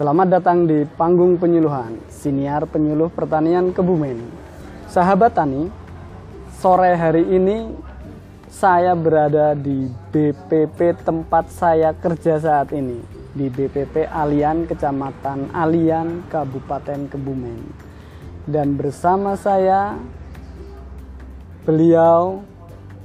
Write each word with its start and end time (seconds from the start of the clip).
Selamat 0.00 0.40
datang 0.40 0.64
di 0.64 0.88
panggung 0.96 1.36
penyuluhan, 1.36 1.92
siniar 2.08 2.64
penyuluh 2.64 3.12
pertanian 3.12 3.68
Kebumen. 3.68 4.16
Sahabat 4.88 5.36
tani, 5.36 5.68
sore 6.56 6.96
hari 6.96 7.20
ini 7.28 7.68
saya 8.48 8.96
berada 8.96 9.52
di 9.52 9.92
BPP 10.08 11.04
tempat 11.04 11.52
saya 11.52 11.92
kerja 11.92 12.40
saat 12.40 12.72
ini, 12.72 12.96
di 13.36 13.52
BPP 13.52 14.08
Alian, 14.08 14.64
Kecamatan 14.64 15.52
Alian, 15.52 16.24
Kabupaten 16.32 17.04
Kebumen. 17.12 17.60
Dan 18.48 18.80
bersama 18.80 19.36
saya 19.36 20.00
beliau 21.68 22.40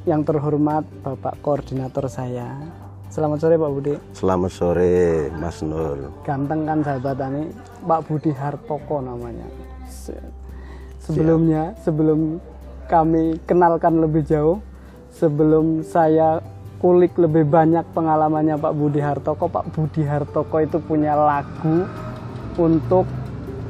yang 0.07 0.23
terhormat 0.23 0.87
Bapak 1.03 1.43
Koordinator 1.43 2.07
saya. 2.07 2.84
Selamat 3.15 3.39
sore 3.39 3.55
Pak 3.55 3.71
Budi. 3.71 3.93
Selamat 4.11 4.51
sore 4.51 4.91
Mas 5.39 5.63
Nur. 5.63 6.11
Ganteng 6.27 6.67
kan 6.67 6.83
sahabat 6.83 7.15
tani, 7.15 7.47
Pak 7.87 8.11
Budi 8.11 8.35
Hartoko 8.35 8.99
namanya. 8.99 9.47
Se- 9.87 10.19
Sebelumnya, 10.99 11.71
sebelum 11.79 12.43
kami 12.91 13.39
kenalkan 13.47 14.03
lebih 14.03 14.27
jauh, 14.27 14.59
sebelum 15.15 15.79
saya 15.79 16.43
kulik 16.83 17.15
lebih 17.15 17.47
banyak 17.47 17.87
pengalamannya 17.95 18.59
Pak 18.59 18.75
Budi 18.75 18.99
Hartoko, 18.99 19.47
Pak 19.47 19.71
Budi 19.71 20.03
Hartoko 20.03 20.59
itu 20.59 20.75
punya 20.83 21.15
lagu 21.15 21.87
untuk 22.59 23.07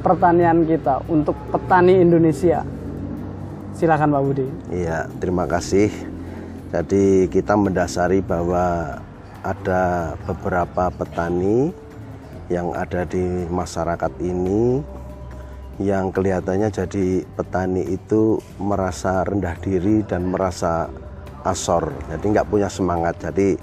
pertanian 0.02 0.66
kita, 0.66 1.06
untuk 1.06 1.38
petani 1.54 2.02
Indonesia. 2.02 2.66
Silakan 3.78 4.10
Pak 4.10 4.22
Budi. 4.26 4.46
Iya, 4.74 5.06
terima 5.22 5.46
kasih. 5.46 5.86
Jadi 6.74 7.30
kita 7.30 7.54
mendasari 7.54 8.18
bahwa 8.26 8.98
ada 9.46 10.18
beberapa 10.26 10.90
petani 10.90 11.70
yang 12.50 12.74
ada 12.74 13.06
di 13.06 13.46
masyarakat 13.46 14.12
ini 14.18 14.82
yang 15.78 16.08
kelihatannya 16.08 16.72
jadi 16.72 17.22
petani 17.36 17.84
itu 17.84 18.40
merasa 18.56 19.22
rendah 19.22 19.54
diri 19.60 20.00
dan 20.08 20.32
merasa 20.32 20.88
asor, 21.44 21.92
jadi 22.10 22.24
nggak 22.24 22.48
punya 22.48 22.66
semangat. 22.66 23.20
Jadi 23.20 23.54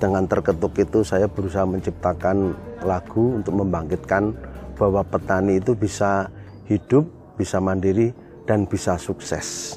dengan 0.00 0.24
terketuk 0.24 0.72
itu 0.80 1.04
saya 1.04 1.28
berusaha 1.28 1.68
menciptakan 1.68 2.56
lagu 2.82 3.36
untuk 3.38 3.60
membangkitkan 3.60 4.32
bahwa 4.80 5.04
petani 5.04 5.60
itu 5.60 5.76
bisa 5.76 6.32
hidup, 6.64 7.04
bisa 7.36 7.60
mandiri, 7.60 8.16
dan 8.48 8.64
bisa 8.64 8.96
sukses. 8.96 9.76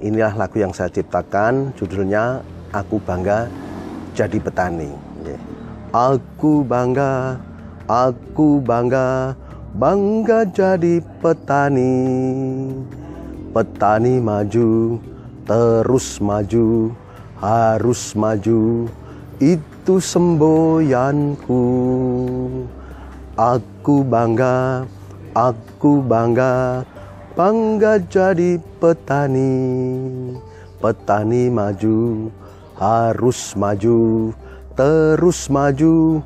Inilah 0.00 0.32
lagu 0.34 0.56
yang 0.56 0.72
saya 0.72 0.88
ciptakan, 0.88 1.76
judulnya 1.76 2.40
Aku 2.72 2.96
Bangga 3.04 3.46
Jadi 4.14 4.38
Petani. 4.38 4.94
Aku 5.90 6.62
bangga, 6.62 7.38
aku 7.90 8.58
bangga, 8.58 9.34
bangga 9.74 10.42
jadi 10.50 10.98
petani. 11.22 11.94
Petani 13.54 14.18
maju, 14.18 14.98
terus 15.46 16.18
maju, 16.18 16.94
harus 17.38 18.14
maju, 18.18 18.90
itu 19.38 19.94
semboyanku. 20.02 21.62
Aku 23.38 24.02
bangga, 24.02 24.86
aku 25.30 26.02
bangga, 26.02 26.82
bangga 27.38 28.02
jadi 28.02 28.58
petani. 28.78 29.54
Petani 30.82 31.50
maju, 31.54 32.30
harus 32.78 33.54
maju, 33.54 34.32
terus 34.74 35.46
maju, 35.46 36.22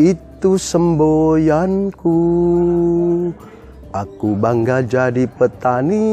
itu 0.00 0.56
semboyanku. 0.56 2.18
Aku 3.90 4.38
bangga 4.38 4.86
jadi 4.86 5.26
petani 5.26 6.06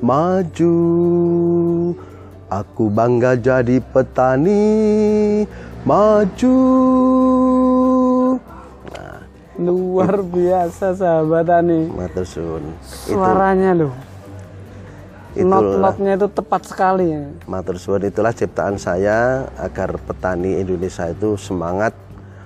maju. 0.00 0.76
Aku 2.48 2.88
bangga 2.88 3.36
jadi 3.36 3.84
petani 3.84 4.64
maju. 5.84 6.56
Luar 9.54 10.18
biasa 10.24 10.98
sahabat 10.98 11.46
suwun. 12.26 12.64
Itu 12.80 13.12
Suaranya 13.12 13.76
loh. 13.76 14.13
Itulah. 15.34 15.58
Not-notnya 15.58 16.12
itu 16.14 16.28
tepat 16.30 16.62
sekali 16.62 17.06
ya. 17.10 17.26
matur 17.50 17.74
suwun 17.74 18.06
itulah 18.06 18.30
ciptaan 18.30 18.78
saya 18.78 19.50
agar 19.58 19.98
petani 19.98 20.62
Indonesia 20.62 21.10
itu 21.10 21.34
semangat 21.34 21.90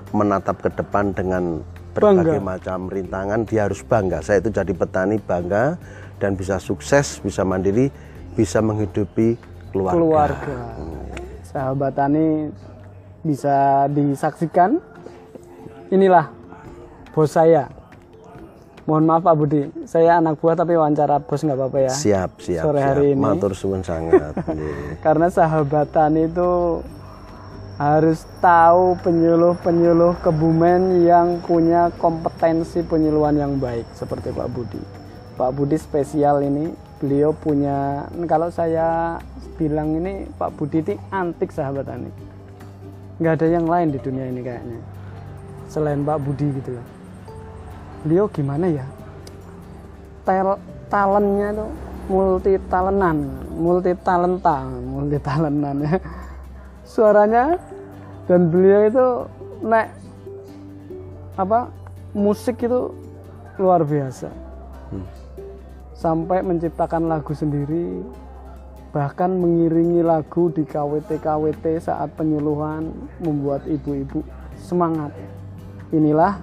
menatap 0.09 0.65
ke 0.65 0.72
depan 0.72 1.12
dengan 1.12 1.60
berbagai 1.93 2.41
macam 2.41 2.88
rintangan 2.88 3.44
dia 3.44 3.69
harus 3.69 3.84
bangga. 3.84 4.25
Saya 4.25 4.41
itu 4.41 4.48
jadi 4.48 4.72
petani 4.72 5.21
bangga 5.21 5.77
dan 6.16 6.32
bisa 6.32 6.56
sukses, 6.56 7.21
bisa 7.21 7.44
mandiri, 7.44 7.93
bisa 8.32 8.65
menghidupi 8.65 9.37
keluarga. 9.69 9.97
keluarga. 10.00 10.59
Sahabat 11.44 11.93
tani 11.93 12.48
bisa 13.21 13.84
disaksikan. 13.93 14.81
Inilah 15.93 16.32
bos 17.12 17.32
saya. 17.37 17.78
Mohon 18.88 19.04
maaf 19.04 19.21
Pak 19.21 19.37
Budi, 19.37 19.62
saya 19.84 20.16
anak 20.16 20.41
buah 20.41 20.56
tapi 20.56 20.72
wawancara 20.72 21.21
bos 21.21 21.44
nggak 21.44 21.60
apa-apa 21.60 21.78
ya. 21.84 21.93
Siap, 21.93 22.41
siap, 22.41 22.65
Sore 22.65 22.81
siap. 22.81 22.88
hari 22.88 23.12
ini. 23.12 23.21
Matur 23.21 23.53
suwun 23.53 23.84
sangat. 23.84 24.32
Karena 25.04 25.28
sahabat 25.28 25.93
tani 25.93 26.25
itu 26.25 26.81
harus 27.77 28.25
tahu 28.41 28.97
penyuluh-penyuluh 29.04 30.16
kebumen 30.25 31.04
yang 31.04 31.37
punya 31.44 31.93
kompetensi 32.00 32.81
penyuluhan 32.81 33.37
yang 33.37 33.60
baik 33.60 33.84
seperti 33.93 34.32
Pak 34.32 34.48
Budi. 34.56 34.81
Pak 35.37 35.53
Budi 35.53 35.77
spesial 35.77 36.41
ini, 36.41 36.72
beliau 36.97 37.37
punya 37.37 38.09
kalau 38.25 38.48
saya 38.48 39.21
bilang 39.60 40.00
ini 40.00 40.25
Pak 40.41 40.56
Budi 40.56 40.81
ini 40.81 40.97
antik 41.12 41.53
sahabat 41.53 41.93
tani. 41.93 42.09
Nggak 43.21 43.37
ada 43.37 43.47
yang 43.53 43.69
lain 43.69 43.93
di 43.93 44.00
dunia 44.00 44.32
ini 44.32 44.41
kayaknya. 44.41 44.81
Selain 45.69 46.00
Pak 46.00 46.25
Budi 46.25 46.56
gitu 46.56 46.72
loh. 46.72 46.97
Beliau 48.06 48.31
gimana 48.31 48.66
ya? 48.70 48.86
Tel 50.22 50.59
talentnya 50.86 51.56
tuh 51.56 51.70
multi 52.09 52.56
talentan, 52.72 53.16
multi 53.53 53.92
talenta, 54.00 54.64
multi 54.69 55.19
talentan 55.20 55.76
ya. 55.84 55.97
Suaranya 56.88 57.60
dan 58.25 58.48
beliau 58.48 58.81
itu 58.88 59.06
nek 59.64 59.92
apa 61.36 61.69
musik 62.16 62.64
itu 62.64 62.92
luar 63.60 63.84
biasa. 63.84 64.32
Sampai 65.92 66.41
menciptakan 66.47 67.10
lagu 67.10 67.34
sendiri, 67.34 68.00
bahkan 68.94 69.34
mengiringi 69.34 70.00
lagu 70.00 70.48
di 70.48 70.62
KWT-KWT 70.62 71.82
saat 71.82 72.15
penyuluhan 72.15 72.88
membuat 73.20 73.66
ibu-ibu 73.66 74.22
semangat. 74.56 75.10
Inilah 75.91 76.38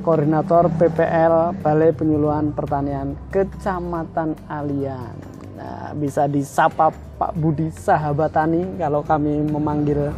koordinator 0.00 0.70
PPL 0.78 1.58
Balai 1.60 1.90
Penyuluhan 1.90 2.54
Pertanian 2.54 3.18
Kecamatan 3.34 4.38
Alian. 4.46 5.14
Nah, 5.60 5.92
bisa 5.92 6.24
disapa 6.24 6.88
Pak 7.20 7.36
Budi 7.36 7.68
sahabat 7.68 8.32
tani 8.32 8.64
kalau 8.80 9.04
kami 9.04 9.44
memanggil 9.44 10.08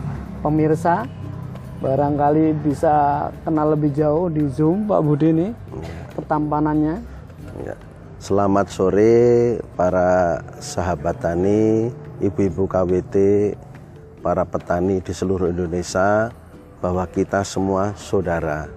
pemirsa. 0.44 1.08
Barangkali 1.82 2.54
bisa 2.62 3.26
kenal 3.42 3.74
lebih 3.74 3.90
jauh 3.90 4.30
di 4.30 4.46
Zoom 4.46 4.86
Pak 4.86 5.02
Budi 5.02 5.34
ini 5.34 5.48
ketampanannya. 6.14 6.96
Ya. 7.66 7.74
Selamat 8.22 8.70
sore 8.70 9.58
para 9.74 10.38
sahabat 10.62 11.18
tani, 11.18 11.90
ibu-ibu 12.22 12.70
KWT, 12.70 13.16
para 14.22 14.46
petani 14.46 15.02
di 15.02 15.10
seluruh 15.10 15.50
Indonesia, 15.50 16.30
bahwa 16.78 17.02
kita 17.10 17.42
semua 17.42 17.98
saudara. 17.98 18.70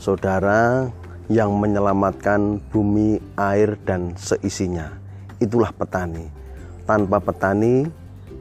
Saudara 0.00 0.88
yang 1.28 1.60
menyelamatkan 1.60 2.56
bumi, 2.72 3.20
air, 3.36 3.76
dan 3.84 4.16
seisinya. 4.16 4.96
Itulah 5.44 5.76
petani. 5.76 6.24
Tanpa 6.88 7.20
petani, 7.20 7.84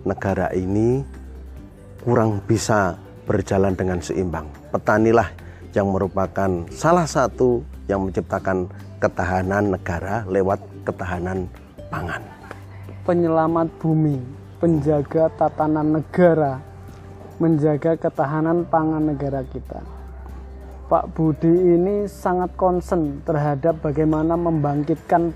negara 0.08 0.56
ini 0.56 1.04
kurang 2.00 2.40
bisa 2.48 2.96
berjalan 3.28 3.76
dengan 3.76 4.00
seimbang. 4.00 4.48
Petanilah 4.72 5.28
yang 5.76 5.92
merupakan 5.92 6.64
salah 6.72 7.04
satu 7.04 7.60
yang 7.92 8.08
menciptakan 8.08 8.72
ketahanan 9.04 9.76
negara 9.76 10.24
lewat 10.32 10.64
ketahanan 10.88 11.52
pangan. 11.92 12.24
Penyelamat 13.04 13.68
bumi, 13.84 14.16
penjaga 14.64 15.28
tatanan 15.36 16.00
negara, 16.00 16.64
menjaga 17.36 18.00
ketahanan 18.00 18.64
pangan 18.64 19.12
negara 19.12 19.44
kita. 19.44 19.99
Pak 20.90 21.14
Budi 21.14 21.54
ini 21.54 22.10
sangat 22.10 22.58
concern 22.58 23.22
terhadap 23.22 23.78
bagaimana 23.86 24.34
membangkitkan 24.34 25.30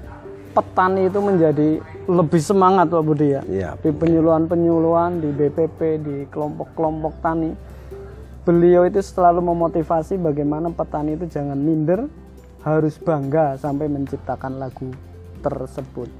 petani 0.49 1.05
itu 1.05 1.21
menjadi 1.21 1.69
lebih 2.09 2.41
semangat 2.41 2.89
Pak 2.89 3.03
Budi 3.05 3.37
ya. 3.37 3.41
Iya. 3.45 3.69
Di 3.77 3.93
penyuluhan-penyuluhan, 3.93 5.21
di 5.21 5.29
BPP, 5.29 5.79
di 6.01 6.15
kelompok-kelompok 6.33 7.13
tani. 7.21 7.53
beliau 8.43 8.83
itu 8.83 8.99
selalu 8.99 9.39
memotivasi 9.39 10.19
bagaimana 10.19 10.67
petani 10.67 11.15
itu 11.15 11.31
jangan 11.31 11.55
minder, 11.55 12.11
harus 12.59 12.99
bangga 12.99 13.55
sampai 13.55 13.87
menciptakan 13.87 14.59
lagu 14.59 14.91
tersebut. 15.39 16.11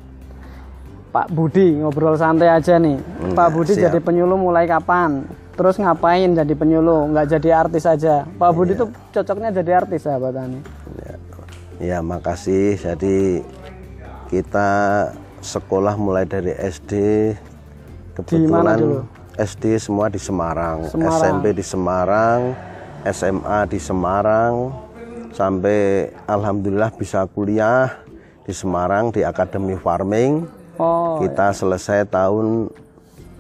Pak 1.12 1.28
Budi 1.36 1.84
ngobrol 1.84 2.16
santai 2.16 2.48
aja 2.48 2.80
nih. 2.80 2.96
Hmm, 2.96 3.36
Pak 3.36 3.50
Budi 3.52 3.76
siap. 3.76 3.92
jadi 3.92 4.00
penyuluh 4.00 4.40
mulai 4.40 4.64
kapan? 4.72 5.28
Terus 5.54 5.78
ngapain 5.78 6.34
jadi 6.34 6.54
penyuluh? 6.58 7.14
Nggak 7.14 7.28
jadi 7.38 7.50
artis 7.54 7.86
aja. 7.86 8.26
Pak 8.26 8.50
Iya. 8.50 8.58
Budi 8.58 8.74
tuh 8.74 8.90
cocoknya 9.14 9.50
jadi 9.54 9.72
artis 9.86 10.02
sahabat 10.02 10.34
Tani. 10.34 10.60
Ya, 10.98 11.16
ya 11.78 11.98
makasih. 12.02 12.82
Jadi 12.82 13.46
kita 14.34 14.70
sekolah 15.46 15.94
mulai 15.94 16.26
dari 16.26 16.58
SD. 16.58 16.94
Kebetulan? 18.18 19.06
SD 19.34 19.82
semua 19.82 20.14
di 20.14 20.22
Semarang, 20.22 20.86
Semarang. 20.86 21.18
SMP 21.18 21.46
di 21.58 21.66
Semarang, 21.66 22.54
SMA 23.10 23.60
di 23.66 23.80
Semarang, 23.82 24.54
sampai 25.34 26.14
alhamdulillah 26.30 26.94
bisa 26.94 27.26
kuliah 27.26 27.90
di 28.46 28.54
Semarang 28.54 29.10
di 29.10 29.26
Akademi 29.26 29.74
Farming. 29.74 30.46
Oh, 30.78 31.18
Kita 31.18 31.50
selesai 31.50 32.06
tahun 32.14 32.70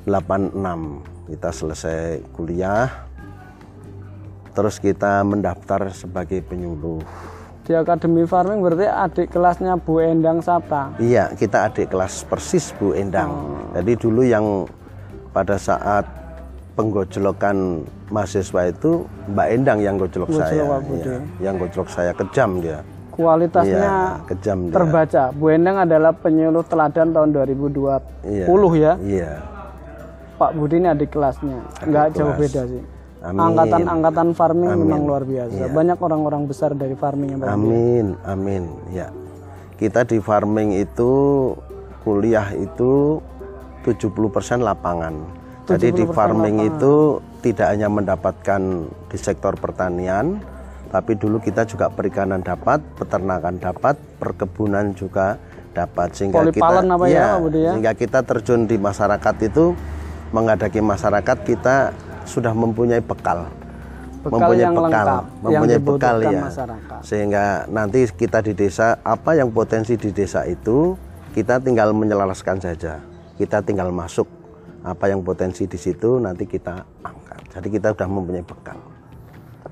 86. 0.09 1.12
Kita 1.23 1.49
selesai 1.49 2.19
kuliah. 2.35 2.89
Terus 4.53 4.77
kita 4.77 5.23
mendaftar 5.23 5.89
sebagai 5.89 6.43
penyuluh. 6.43 7.01
di 7.63 7.71
Akademi 7.71 8.27
Farming 8.27 8.59
berarti 8.59 8.83
adik 8.83 9.31
kelasnya 9.31 9.79
Bu 9.79 10.03
Endang 10.03 10.43
Sapta. 10.43 10.91
Iya, 10.99 11.31
kita 11.31 11.71
adik 11.71 11.95
kelas 11.95 12.27
persis 12.27 12.75
Bu 12.75 12.91
Endang. 12.91 13.55
Jadi 13.71 13.95
dulu 13.95 14.19
yang 14.19 14.67
pada 15.31 15.55
saat 15.55 16.03
penggojlokan 16.75 17.87
mahasiswa 18.11 18.67
itu 18.67 19.07
Mbak 19.31 19.47
Endang 19.47 19.79
yang 19.79 19.95
gojlok 19.95 20.27
Gojlok 20.27 20.43
saya. 20.43 20.59
Iya, 20.59 21.15
yang 21.39 21.55
gojlok 21.55 21.87
saya 21.87 22.11
kejam 22.11 22.59
dia. 22.59 22.83
Kualitasnya 23.15 23.79
Iya, 23.79 23.95
kejam 24.27 24.57
dia. 24.67 24.73
terbaca. 24.75 25.23
Bu 25.31 25.45
Endang 25.47 25.77
adalah 25.79 26.11
penyuluh 26.11 26.67
teladan 26.67 27.15
tahun 27.15 27.29
2020 27.31 28.03
Iya. 28.27 28.45
ya. 28.75 28.93
Iya. 28.99 29.31
Pak 30.43 30.59
Budi 30.59 30.75
ini 30.75 30.87
adik 30.91 31.15
kelasnya. 31.15 31.63
Nggak 31.87 32.07
jauh 32.19 32.35
kelas. 32.35 32.41
beda 32.43 32.61
sih. 32.67 32.83
Amin. 33.23 33.39
Angkatan-angkatan 33.39 34.27
farming 34.35 34.71
Amin. 34.75 34.81
memang 34.83 35.01
luar 35.07 35.23
biasa. 35.23 35.55
Iya. 35.55 35.67
Banyak 35.71 35.97
orang-orang 36.03 36.43
besar 36.43 36.75
dari 36.75 36.91
farming 36.99 37.29
yang 37.31 37.39
Pak 37.39 37.47
Budi. 37.47 37.55
Amin, 37.55 38.05
amin. 38.27 38.63
Ya. 38.91 39.07
Kita 39.79 40.03
di 40.03 40.19
farming 40.19 40.75
itu 40.83 41.11
kuliah 42.03 42.51
itu 42.51 43.23
70% 43.87 44.59
lapangan. 44.59 45.15
Jadi 45.63 45.95
di 45.95 46.03
70% 46.03 46.11
farming 46.11 46.55
lapangan. 46.59 46.75
itu 46.75 46.93
tidak 47.39 47.67
hanya 47.71 47.87
mendapatkan 47.87 48.61
di 49.07 49.15
sektor 49.15 49.55
pertanian, 49.55 50.43
tapi 50.91 51.15
dulu 51.15 51.39
kita 51.39 51.63
juga 51.63 51.87
perikanan 51.87 52.43
dapat, 52.43 52.83
peternakan 52.99 53.55
dapat, 53.63 53.95
perkebunan 54.19 54.91
juga 54.91 55.39
dapat 55.73 56.13
sehingga 56.13 56.45
Polivalent 56.45 56.85
kita 56.85 56.95
apa 56.99 57.05
ya, 57.09 57.27
Pak 57.33 57.39
Budi 57.41 57.59
ya? 57.59 57.71
sehingga 57.73 57.93
kita 57.97 58.19
terjun 58.21 58.61
di 58.69 58.77
masyarakat 58.77 59.35
itu 59.47 59.73
menghadapi 60.33 60.81
masyarakat 60.81 61.37
kita 61.45 61.93
sudah 62.25 62.51
mempunyai 62.51 62.99
bekal 62.99 63.47
Bekal 64.23 64.39
mempunyai 64.39 64.63
yang 64.63 64.75
bekal, 64.79 64.87
lengkap, 64.87 65.07
yang 65.19 65.43
mempunyai 65.43 65.79
bekal 65.83 66.15
dibutuhkan 66.15 66.23
ya. 66.23 66.43
masyarakat. 66.47 66.99
Sehingga 67.03 67.43
nanti 67.67 67.99
kita 68.07 68.39
di 68.39 68.53
desa 68.55 68.87
apa 69.03 69.31
yang 69.35 69.51
potensi 69.51 69.99
di 69.99 70.09
desa 70.15 70.47
itu 70.47 70.95
kita 71.35 71.59
tinggal 71.59 71.91
menyelaraskan 71.91 72.63
saja. 72.63 73.03
Kita 73.35 73.59
tinggal 73.59 73.91
masuk 73.91 74.23
apa 74.87 75.11
yang 75.11 75.19
potensi 75.27 75.67
di 75.67 75.75
situ 75.75 76.23
nanti 76.23 76.47
kita 76.47 76.87
angkat. 77.03 77.39
Jadi 77.51 77.67
kita 77.67 77.91
sudah 77.91 78.07
mempunyai 78.07 78.47
bekal. 78.47 78.79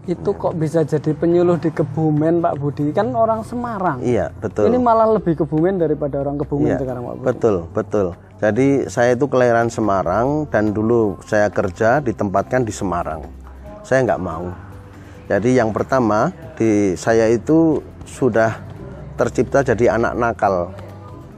Itu 0.10 0.34
kok 0.34 0.58
bisa 0.58 0.82
jadi 0.82 1.14
penyuluh 1.14 1.62
di 1.62 1.70
Kebumen 1.70 2.42
Pak 2.42 2.58
Budi? 2.58 2.90
Kan 2.90 3.14
orang 3.14 3.46
Semarang. 3.46 4.02
Iya, 4.02 4.34
betul. 4.42 4.74
Ini 4.74 4.82
malah 4.82 5.06
lebih 5.14 5.38
Kebumen 5.46 5.78
daripada 5.78 6.26
orang 6.26 6.42
Kebumen 6.42 6.74
Iya, 6.74 6.78
sekarang 6.82 7.04
Pak 7.06 7.16
Budi. 7.22 7.26
Betul, 7.30 7.56
betul. 7.70 8.08
Jadi 8.42 8.68
saya 8.90 9.14
itu 9.14 9.30
kelahiran 9.30 9.70
Semarang 9.70 10.50
dan 10.50 10.74
dulu 10.74 11.22
saya 11.22 11.54
kerja 11.54 12.02
ditempatkan 12.02 12.66
di 12.66 12.74
Semarang. 12.74 13.22
Saya 13.86 14.02
nggak 14.02 14.22
mau. 14.26 14.50
Jadi 15.30 15.54
yang 15.54 15.70
pertama 15.70 16.34
di 16.58 16.98
saya 16.98 17.30
itu 17.30 17.86
sudah 18.10 18.58
tercipta 19.22 19.62
jadi 19.62 19.94
anak 20.02 20.18
nakal. 20.18 20.74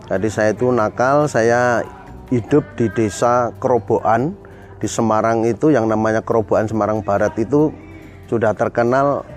Jadi 0.08 0.28
saya 0.32 0.56
itu 0.56 0.72
nakal, 0.72 1.28
saya 1.28 1.84
hidup 2.32 2.64
di 2.80 2.88
desa 2.96 3.52
Kerobokan 3.60 4.32
di 4.80 4.88
Semarang 4.88 5.44
itu 5.44 5.76
yang 5.76 5.92
namanya 5.92 6.24
Kerobokan 6.24 6.72
Semarang 6.72 7.04
Barat 7.04 7.36
itu 7.36 7.76
sudah 8.28 8.56
terkenal 8.56 9.28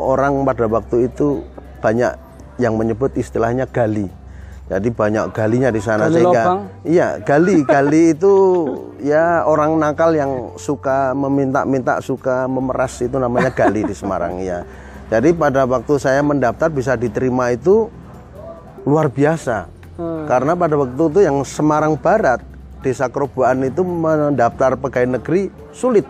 orang 0.00 0.42
pada 0.42 0.66
waktu 0.68 1.10
itu 1.12 1.44
banyak 1.82 2.12
yang 2.60 2.76
menyebut 2.76 3.12
istilahnya 3.16 3.68
gali. 3.68 4.08
Jadi 4.70 4.88
banyak 4.88 5.36
galinya 5.36 5.68
di 5.68 5.82
sana 5.82 6.08
Gali 6.08 6.16
sehingga 6.16 6.42
lubang? 6.48 6.60
iya 6.86 7.08
gali 7.20 7.60
gali 7.66 8.16
itu 8.16 8.34
ya 9.04 9.44
orang 9.44 9.76
nakal 9.76 10.14
yang 10.16 10.54
suka 10.56 11.12
meminta-minta 11.12 12.00
suka 12.00 12.48
memeras 12.48 12.96
itu 13.04 13.20
namanya 13.20 13.52
gali 13.52 13.84
di 13.84 13.92
Semarang 13.92 14.40
ya. 14.40 14.64
Jadi 15.12 15.36
pada 15.36 15.68
waktu 15.68 16.00
saya 16.00 16.24
mendaftar 16.24 16.72
bisa 16.72 16.96
diterima 16.96 17.52
itu 17.52 17.92
luar 18.88 19.12
biasa. 19.12 19.68
Hmm. 20.00 20.24
Karena 20.24 20.56
pada 20.56 20.74
waktu 20.80 20.96
itu 20.96 21.20
yang 21.20 21.44
Semarang 21.44 22.00
Barat, 22.00 22.40
Desa 22.80 23.12
Kerobokan 23.12 23.60
itu 23.68 23.84
mendaftar 23.84 24.80
pegawai 24.80 25.20
negeri 25.20 25.52
sulit 25.68 26.08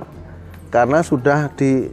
karena 0.73 1.05
sudah 1.05 1.53
di 1.53 1.93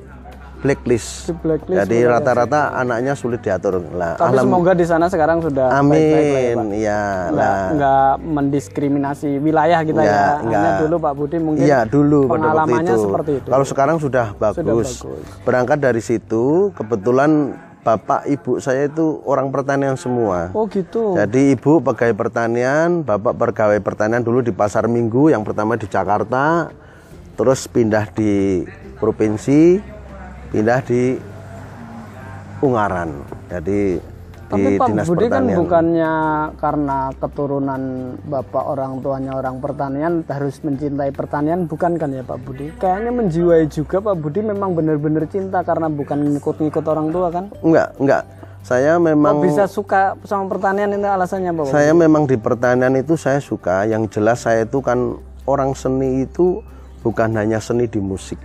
blacklist. 0.59 1.27
Di 1.27 1.35
blacklist 1.35 1.77
Jadi 1.77 1.97
rata-rata 2.03 2.71
anaknya 2.73 3.11
sulit 3.13 3.39
diatur. 3.39 3.79
Lah, 3.91 4.15
Tapi 4.15 4.31
alham- 4.33 4.47
semoga 4.47 4.71
di 4.71 4.83
sana 4.83 5.07
sekarang 5.07 5.39
sudah 5.39 5.67
ya. 5.67 5.79
Amin. 5.79 6.55
Ya, 6.75 7.03
Nggak, 7.27 7.35
lah. 7.35 7.67
nggak 7.75 8.11
mendiskriminasi 8.25 9.29
wilayah 9.39 9.79
kita 9.83 9.99
Nggak, 9.99 10.07
ya. 10.09 10.27
Hanya 10.41 10.71
dulu 10.79 10.95
Pak 10.97 11.13
Budi 11.13 11.37
mungkin 11.37 11.63
Iya 11.63 11.83
dulu 11.83 12.27
pengalamannya 12.27 12.91
itu. 12.93 13.03
seperti 13.03 13.31
itu. 13.37 13.47
Kalau 13.47 13.65
sekarang 13.67 13.97
sudah 13.99 14.25
bagus. 14.33 14.63
bagus. 14.99 15.23
Berangkat 15.43 15.77
dari 15.79 15.99
situ, 15.99 16.71
kebetulan 16.73 17.55
bapak 17.79 18.27
ibu 18.27 18.59
saya 18.59 18.91
itu 18.91 19.23
orang 19.23 19.47
pertanian 19.49 19.95
semua. 19.95 20.51
Oh 20.51 20.67
gitu. 20.67 21.15
Jadi 21.15 21.55
ibu 21.55 21.79
pegawai 21.79 22.11
pertanian, 22.13 22.99
bapak 23.01 23.31
pegawai 23.33 23.79
pertanian 23.79 24.19
dulu 24.19 24.39
di 24.39 24.51
pasar 24.51 24.87
Minggu, 24.87 25.31
yang 25.31 25.47
pertama 25.47 25.79
di 25.79 25.87
Jakarta, 25.87 26.67
terus 27.39 27.71
pindah 27.71 28.11
di 28.11 28.67
provinsi, 28.99 29.79
pindah 30.51 30.83
di 30.83 31.15
Ungaran. 32.59 33.23
Jadi 33.47 33.95
Tapi 34.49 34.75
di 34.75 34.75
Pak 34.75 34.87
dinas 34.91 35.07
Budi 35.07 35.31
kan 35.31 35.47
pertanian. 35.47 35.57
bukannya 35.63 36.13
karena 36.59 36.97
keturunan 37.15 37.81
bapak 38.27 38.65
orang 38.67 38.99
tuanya 38.99 39.31
orang 39.39 39.63
pertanian 39.63 40.27
harus 40.27 40.59
mencintai 40.65 41.15
pertanian 41.15 41.63
bukan 41.63 41.95
kan 41.95 42.11
ya 42.11 42.27
Pak 42.27 42.43
Budi? 42.43 42.75
Kayaknya 42.75 43.11
menjiwai 43.15 43.71
juga 43.71 44.03
Pak 44.03 44.15
Budi 44.19 44.43
memang 44.43 44.75
benar-benar 44.75 45.23
cinta 45.31 45.63
karena 45.63 45.87
bukan 45.87 46.35
ngikut-ngikut 46.35 46.83
orang 46.91 47.07
tua 47.15 47.31
kan? 47.31 47.45
Enggak, 47.63 47.95
enggak. 48.03 48.23
Saya 48.59 48.99
Kok 48.99 49.05
memang 49.07 49.39
bisa 49.39 49.63
suka 49.71 50.19
sama 50.27 50.51
pertanian 50.51 50.91
itu 50.91 51.07
alasannya 51.07 51.55
Pak? 51.55 51.63
Budi? 51.63 51.71
Saya 51.71 51.91
memang 51.95 52.27
di 52.27 52.35
pertanian 52.35 52.99
itu 52.99 53.15
saya 53.15 53.39
suka. 53.39 53.87
Yang 53.87 54.19
jelas 54.19 54.43
saya 54.43 54.67
itu 54.67 54.83
kan 54.83 55.15
orang 55.47 55.71
seni 55.77 56.27
itu 56.27 56.59
bukan 57.09 57.33
hanya 57.33 57.57
seni 57.57 57.89
di 57.89 57.97
musik. 57.97 58.37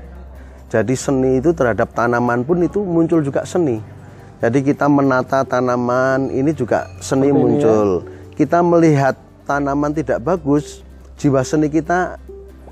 Jadi 0.73 0.97
seni 0.97 1.45
itu 1.45 1.53
terhadap 1.53 1.93
tanaman 1.93 2.41
pun 2.49 2.65
itu 2.65 2.81
muncul 2.81 3.21
juga 3.21 3.45
seni. 3.45 3.85
Jadi 4.41 4.65
kita 4.65 4.89
menata 4.89 5.45
tanaman 5.45 6.33
ini 6.33 6.57
juga 6.57 6.89
seni 7.05 7.29
muncul. 7.29 8.09
Kita 8.33 8.65
melihat 8.65 9.15
tanaman 9.45 9.93
tidak 9.93 10.25
bagus, 10.25 10.81
jiwa 11.21 11.45
seni 11.45 11.69
kita 11.69 12.17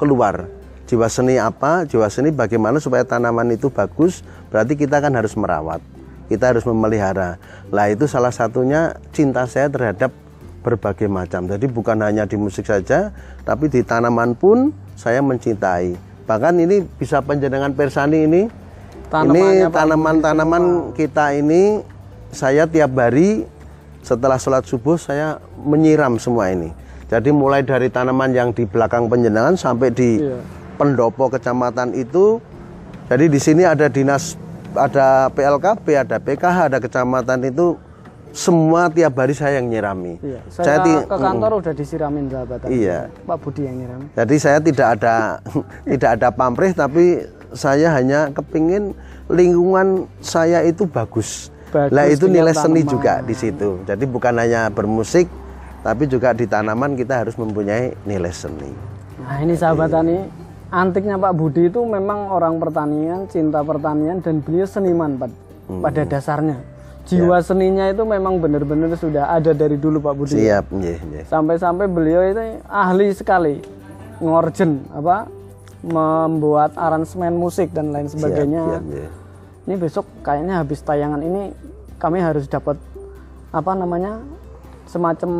keluar. 0.00 0.49
Jiwa 0.88 1.06
seni 1.06 1.37
apa? 1.37 1.84
Jiwa 1.84 2.08
seni 2.08 2.32
bagaimana 2.32 2.80
supaya 2.80 3.04
tanaman 3.04 3.52
itu 3.52 3.68
bagus? 3.68 4.25
Berarti 4.49 4.75
kita 4.75 4.99
kan 4.99 5.12
harus 5.12 5.37
merawat. 5.37 5.84
Kita 6.26 6.50
harus 6.50 6.64
memelihara. 6.64 7.37
Lah 7.68 7.92
itu 7.92 8.08
salah 8.08 8.32
satunya 8.32 8.96
cinta 9.12 9.44
saya 9.44 9.68
terhadap 9.68 10.11
berbagai 10.64 11.06
macam. 11.06 11.46
Jadi 11.46 11.66
bukan 11.68 11.99
hanya 12.00 12.25
di 12.25 12.38
musik 12.38 12.64
saja, 12.64 13.12
tapi 13.46 13.70
di 13.70 13.82
tanaman 13.82 14.32
pun 14.34 14.75
saya 14.96 15.20
mencintai. 15.20 15.96
Bahkan 16.26 16.54
ini 16.62 16.87
bisa 16.99 17.18
penjenengan 17.20 17.75
persani 17.75 18.25
ini. 18.26 18.42
Tanamannya, 19.12 19.68
ini 19.68 19.75
tanaman-tanaman 19.75 20.64
kita 20.96 21.37
ini 21.37 21.84
saya 22.32 22.64
tiap 22.64 22.96
hari 22.96 23.44
setelah 24.00 24.40
sholat 24.40 24.64
subuh 24.64 24.96
saya 24.96 25.37
menyiram 25.61 26.16
semua 26.16 26.49
ini. 26.49 26.72
Jadi 27.12 27.28
mulai 27.28 27.61
dari 27.61 27.92
tanaman 27.92 28.32
yang 28.32 28.56
di 28.56 28.64
belakang 28.64 29.12
penjenengan 29.12 29.52
sampai 29.52 29.92
di 29.92 30.16
Iya. 30.25 30.40
pendopo 30.80 31.28
kecamatan 31.28 31.92
itu. 31.92 32.40
Jadi 33.12 33.28
di 33.28 33.37
sini 33.37 33.68
ada 33.68 33.92
dinas, 33.92 34.40
ada 34.72 35.28
PLKB, 35.28 36.08
ada 36.08 36.16
PKH, 36.16 36.72
ada 36.72 36.78
kecamatan 36.80 37.44
itu 37.44 37.76
semua 38.32 38.88
tiap 38.88 39.12
hari 39.14 39.32
saya 39.32 39.60
yang 39.60 39.68
nyirami. 39.68 40.16
Iya. 40.18 40.40
Saya, 40.48 40.80
ti- 40.80 41.04
ke 41.04 41.14
kantor 41.14 41.52
udah 41.60 41.72
disiramin 41.72 42.26
sahabat. 42.26 42.64
Iya. 42.66 43.12
Pak 43.22 43.36
Budi 43.38 43.62
yang 43.62 43.76
nyiram. 43.76 44.00
Jadi 44.10 44.34
saya 44.36 44.58
tidak 44.58 44.88
ada 44.96 45.38
tidak 45.92 46.10
ada 46.16 46.28
pamrih 46.28 46.72
tapi 46.72 47.04
saya 47.52 47.92
hanya 47.92 48.32
kepingin 48.32 48.96
lingkungan 49.28 50.08
saya 50.18 50.60
itu 50.62 50.84
bagus. 50.84 51.52
Bagus 51.68 51.92
Lah 51.92 52.04
itu 52.04 52.24
nilai 52.26 52.52
seni 52.52 52.80
tanaman. 52.80 52.88
juga 52.90 53.12
di 53.22 53.32
situ. 53.32 53.80
Jadi 53.82 54.04
bukan 54.04 54.32
hanya 54.34 54.68
bermusik, 54.68 55.28
tapi 55.80 56.04
juga 56.04 56.32
di 56.32 56.44
tanaman 56.44 56.92
kita 56.92 57.20
harus 57.20 57.32
mempunyai 57.34 57.96
nilai 58.02 58.28
seni. 58.28 58.72
Nah 59.18 59.38
ini 59.38 59.52
sahabat 59.52 59.88
tani, 59.88 60.20
antiknya 60.68 61.16
Pak 61.16 61.32
Budi 61.32 61.68
itu 61.68 61.80
memang 61.80 62.28
orang 62.28 62.56
pertanian, 62.56 63.24
cinta 63.26 63.60
pertanian 63.60 64.18
dan 64.18 64.40
beliau 64.40 64.64
seniman 64.64 65.16
Pak, 65.16 65.30
Hmm. 65.62 65.78
pada 65.80 66.02
dasarnya. 66.02 66.58
Jiwa 67.02 67.42
seninya 67.42 67.90
itu 67.90 68.02
memang 68.06 68.38
benar-benar 68.38 68.94
sudah 68.94 69.35
ada 69.35 69.50
dari 69.50 69.75
dulu 69.75 69.99
Pak 69.99 70.14
Budi. 70.14 70.38
Siap, 70.38 70.71
nggih, 70.71 70.99
nggih. 71.02 71.25
Sampai-sampai 71.26 71.90
beliau 71.90 72.23
itu 72.23 72.62
ahli 72.71 73.11
sekali 73.11 73.59
ngorjen 74.23 74.87
apa 74.94 75.26
membuat 75.82 76.78
aransemen 76.78 77.35
musik 77.35 77.75
dan 77.75 77.90
lain 77.90 78.06
sebagainya. 78.06 78.62
Siap, 78.62 78.82
nggih. 78.87 79.09
Ini 79.66 79.75
besok 79.78 80.06
kayaknya 80.23 80.62
habis 80.62 80.78
tayangan 80.82 81.23
ini 81.26 81.50
kami 81.99 82.23
harus 82.23 82.47
dapat 82.47 82.78
apa 83.50 83.73
namanya 83.75 84.23
semacam 84.87 85.30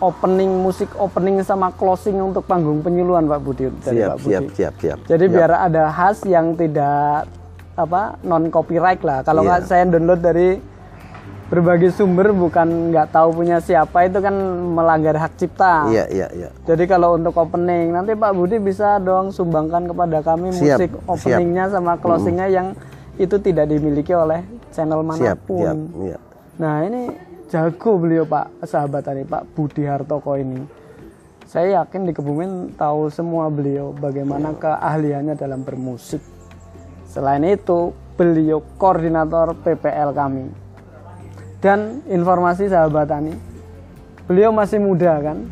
opening 0.00 0.64
musik 0.64 0.88
opening 0.96 1.44
sama 1.44 1.68
closing 1.76 2.16
untuk 2.16 2.48
panggung 2.48 2.80
penyuluhan 2.80 3.28
Pak 3.28 3.40
Budi 3.44 3.68
dari 3.84 4.00
Siap, 4.00 4.08
Pak 4.08 4.18
Budi. 4.24 4.28
siap, 4.32 4.44
siap, 4.56 4.74
siap. 4.80 4.98
Jadi 5.04 5.24
biar 5.28 5.52
ada 5.52 5.92
khas 5.92 6.24
yang 6.24 6.56
tidak 6.56 7.28
apa 7.80 8.20
non 8.20 8.48
copyright 8.48 9.00
lah. 9.00 9.20
Kalau 9.20 9.40
Iya. 9.40 9.48
nggak 9.50 9.62
saya 9.64 9.84
download 9.86 10.20
dari 10.20 10.48
berbagai 11.46 11.90
sumber 11.90 12.30
bukan 12.30 12.94
nggak 12.94 13.10
tahu 13.10 13.34
punya 13.34 13.58
siapa 13.58 14.06
itu 14.06 14.18
kan 14.18 14.30
melanggar 14.70 15.18
hak 15.18 15.34
cipta. 15.34 15.90
Iya, 15.90 16.06
iya, 16.06 16.26
iya. 16.30 16.48
Jadi 16.62 16.86
kalau 16.86 17.18
untuk 17.18 17.34
opening 17.34 17.90
nanti 17.90 18.14
Pak 18.14 18.30
Budi 18.30 18.56
bisa 18.56 18.96
dong 18.98 19.30
sumbangkan 19.30 19.84
kepada 19.84 20.22
kami 20.22 20.54
Siap, 20.54 20.78
musik 20.78 20.90
siap. 20.94 21.10
openingnya 21.10 21.66
sama 21.68 21.98
closingnya 21.98 22.46
yang 22.46 22.70
itu 23.16 23.34
tidak 23.36 23.66
dimiliki 23.66 24.14
oleh 24.14 24.40
channel 24.70 25.02
Siap, 25.02 25.10
mana 25.10 25.34
pun. 25.36 25.58
siap, 25.60 25.76
iya. 26.06 26.18
Nah 26.56 26.74
ini 26.82 27.10
jago 27.46 27.98
beliau 27.98 28.22
Pak 28.22 28.62
sahabat 28.62 29.02
tadi 29.02 29.26
Pak 29.26 29.50
Budi 29.50 29.82
Hartoko 29.82 30.38
ini. 30.38 30.78
Saya 31.44 31.82
yakin 31.82 32.06
di 32.06 32.14
Kebumen 32.14 32.78
tahu 32.78 33.10
semua 33.10 33.50
beliau 33.50 33.90
bagaimana 33.90 34.54
keahliannya 34.54 35.34
dalam 35.34 35.66
bermusik. 35.66 36.22
Selain 37.10 37.42
itu 37.42 37.90
beliau 38.14 38.62
koordinator 38.78 39.58
PPL 39.66 40.14
kami. 40.14 40.46
Dan 41.58 42.06
informasi 42.06 42.70
sahabat 42.70 43.10
tani, 43.10 43.34
beliau 44.24 44.48
masih 44.54 44.80
muda 44.80 45.20
kan, 45.20 45.44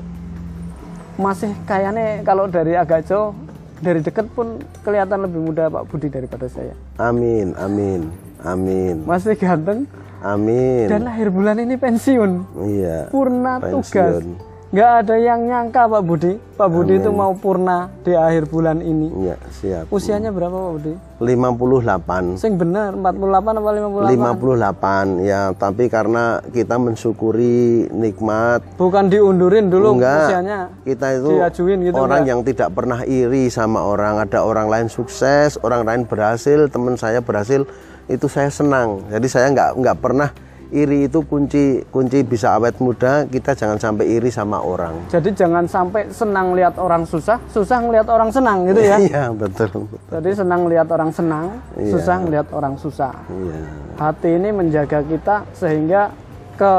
masih 1.21 1.53
kayaknya 1.69 2.23
kalau 2.25 2.49
dari 2.49 2.79
agak 2.79 3.05
jauh 3.05 3.35
dari 3.83 4.01
dekat 4.01 4.31
pun 4.33 4.63
kelihatan 4.87 5.27
lebih 5.27 5.41
muda 5.53 5.69
Pak 5.69 5.85
Budi 5.91 6.09
daripada 6.09 6.47
saya. 6.49 6.73
Amin, 6.97 7.53
amin, 7.59 8.09
amin, 8.41 9.05
Masih 9.05 9.37
ganteng 9.37 9.85
amin. 10.25 10.87
dan 10.89 11.05
akhir 11.11 11.29
bulan 11.29 11.61
ini 11.61 11.77
pensiun. 11.77 12.31
Iya. 12.57 13.13
Purna 13.13 13.61
Pensiun. 13.61 13.83
tugas. 13.83 14.23
Nggak 14.69 14.91
ada 15.01 15.17
yang 15.17 15.41
nyangka 15.49 15.89
Pak 15.89 16.03
Budi. 16.05 16.37
Pak 16.61 16.69
Budi 16.69 17.01
itu 17.01 17.09
mau 17.09 17.33
purna 17.33 17.89
di 18.05 18.13
akhir 18.13 18.53
bulan 18.53 18.85
ini. 18.85 19.09
Iya, 19.25 19.41
siap. 19.49 19.89
Usianya 19.89 20.29
berapa 20.29 20.53
Pak 20.53 20.73
Budi? 20.77 20.93
58. 21.25 22.37
Sing 22.37 22.61
bener 22.61 22.93
48 22.93 23.65
apa 23.65 23.71
58? 24.05 24.13
58 24.13 25.25
ya, 25.25 25.57
tapi 25.57 25.89
karena 25.89 26.45
kita 26.53 26.77
mensyukuri 26.77 27.89
nikmat 27.91 28.61
Bukan 28.77 29.09
diundurin 29.09 29.73
dulu 29.73 29.97
enggak 29.97 30.31
usianya. 30.31 30.61
kita 30.85 31.07
itu 31.17 31.31
Diajuin 31.33 31.79
gitu 31.89 31.99
orang 31.99 32.23
yang 32.29 32.41
tidak 32.47 32.71
pernah 32.71 33.03
iri 33.09 33.51
sama 33.51 33.83
orang 33.83 34.23
ada 34.23 34.47
orang 34.47 34.71
lain 34.71 34.87
sukses 34.87 35.59
orang 35.67 35.83
lain 35.83 36.03
berhasil 36.07 36.71
teman 36.71 36.95
saya 36.95 37.19
berhasil 37.19 37.67
itu 38.07 38.27
saya 38.31 38.53
senang 38.53 39.03
jadi 39.11 39.27
saya 39.27 39.47
nggak 39.51 39.71
nggak 39.75 39.97
pernah 39.99 40.31
iri 40.71 41.09
itu 41.09 41.25
kunci 41.25 41.81
kunci 41.89 42.21
bisa 42.21 42.55
awet 42.55 42.77
muda 42.79 43.25
kita 43.25 43.57
jangan 43.57 43.81
sampai 43.81 44.05
iri 44.07 44.29
sama 44.29 44.61
orang 44.61 44.95
Jadi 45.09 45.33
jangan 45.33 45.65
sampai 45.65 46.13
senang 46.13 46.53
lihat 46.53 46.77
orang 46.77 47.09
susah, 47.09 47.41
susah 47.49 47.79
ngelihat 47.81 48.09
orang 48.09 48.29
senang 48.29 48.69
gitu 48.69 48.81
ya. 48.85 48.97
iya 49.01 49.25
betul 49.33 49.89
Jadi 50.13 50.31
senang 50.33 50.69
lihat 50.69 50.89
orang 50.89 51.11
senang, 51.11 51.47
susah 51.77 52.17
ngelihat 52.21 52.49
orang 52.53 52.75
susah. 52.77 53.13
iya 53.29 53.61
Hati 53.99 54.31
ini 54.37 54.49
menjaga 54.55 55.01
kita 55.03 55.43
sehingga 55.53 56.13
ke 56.55 56.75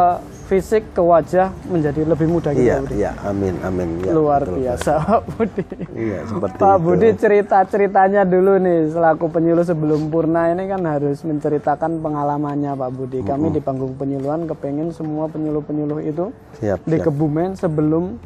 fisik, 0.49 0.97
ke 0.97 1.01
wajah 1.05 1.53
menjadi 1.69 2.09
lebih 2.09 2.25
mudah 2.25 2.57
gitu 2.57 2.65
iya 2.65 2.81
Pak 2.81 2.83
Budi. 2.89 2.93
iya 2.97 3.11
amin 3.21 3.55
amin 3.61 3.87
ya, 4.01 4.11
Luar 4.17 4.41
betul. 4.41 4.65
biasa 4.65 4.91
Pak 5.05 5.21
Budi. 5.29 5.65
iya 5.93 6.19
seperti 6.25 6.57
Pak 6.57 6.73
itu 6.73 6.81
Budi 6.81 7.09
cerita-ceritanya 7.13 8.21
dulu 8.25 8.53
nih 8.57 8.79
selaku 8.89 9.25
penyuluh 9.29 9.61
sebelum 9.61 10.09
purna 10.09 10.49
ini 10.49 10.65
kan 10.65 10.81
harus 10.89 11.21
menceritakan 11.21 12.01
pengalamannya 12.01 12.73
Pak 12.73 12.91
Budi. 12.97 13.21
Kami 13.21 13.53
di 13.53 13.61
panggung 13.61 13.93
penyuluhan 13.93 14.49
kepengen 14.49 14.89
semua 14.89 15.29
penyuluh-penyuluh 15.29 16.01
itu 16.01 16.33
siap 16.57 16.81
di 16.81 16.97
siap 16.97 17.05
Kebumen 17.05 17.53
sebelum 17.53 18.17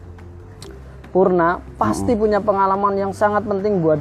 purna 1.12 1.60
pasti 1.76 2.16
punya 2.16 2.40
pengalaman 2.40 2.96
yang 2.96 3.12
sangat 3.12 3.44
penting 3.44 3.84
buat 3.84 4.00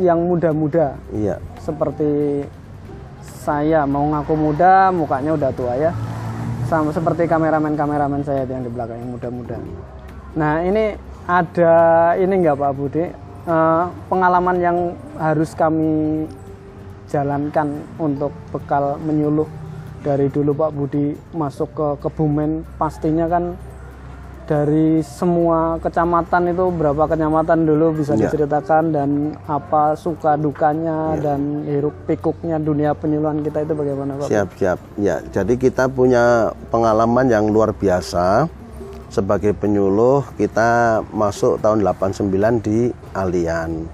yang 0.00 0.22
muda-muda 0.24 0.96
iya 1.12 1.36
seperti 1.60 2.44
saya 3.20 3.84
mau 3.84 4.06
ngaku 4.12 4.34
muda 4.38 4.88
mukanya 4.94 5.36
udah 5.36 5.50
tua 5.52 5.74
ya 5.76 5.92
sama 6.66 6.90
seperti 6.90 7.30
kameramen-kameramen 7.30 8.26
saya 8.26 8.42
yang 8.42 8.66
di 8.66 8.70
belakang 8.70 8.98
yang 8.98 9.10
muda-muda. 9.14 9.56
Nah 10.34 10.66
ini 10.66 10.98
ada 11.30 11.74
ini 12.18 12.34
enggak 12.42 12.58
Pak 12.58 12.72
Budi? 12.74 13.04
Eh, 13.46 13.84
pengalaman 14.10 14.58
yang 14.58 14.78
harus 15.14 15.54
kami 15.54 16.26
jalankan 17.06 17.86
untuk 18.02 18.34
bekal 18.50 18.98
menyuluh 18.98 19.46
dari 20.02 20.26
dulu 20.26 20.58
Pak 20.58 20.74
Budi 20.74 21.14
masuk 21.30 21.70
ke 21.70 21.88
Kebumen. 22.02 22.66
Pastinya 22.74 23.30
kan 23.30 23.54
dari 24.46 25.02
semua 25.02 25.74
kecamatan 25.82 26.54
itu 26.54 26.70
berapa 26.70 27.04
kecamatan 27.04 27.66
dulu 27.66 27.98
bisa 27.98 28.14
Ya. 28.14 28.30
diceritakan 28.30 28.94
dan 28.94 29.10
apa 29.44 29.98
suka 29.98 30.38
dukanya 30.38 31.18
dan 31.18 31.66
hiruk 31.66 31.92
pikuknya 32.06 32.56
dunia 32.56 32.94
penyuluhan 32.94 33.42
kita 33.42 33.66
itu 33.66 33.74
bagaimana 33.74 34.14
Pak? 34.16 34.30
Siap, 34.30 34.48
siap. 34.54 34.78
Ya, 34.96 35.18
jadi 35.28 35.58
kita 35.58 35.90
punya 35.90 36.54
pengalaman 36.70 37.26
yang 37.26 37.50
luar 37.50 37.74
biasa. 37.74 38.46
Sebagai 39.06 39.54
penyuluh, 39.54 40.26
kita 40.34 41.00
masuk 41.08 41.58
tahun 41.58 41.82
89 41.82 42.58
di 42.58 42.90
Alian. 43.14 43.86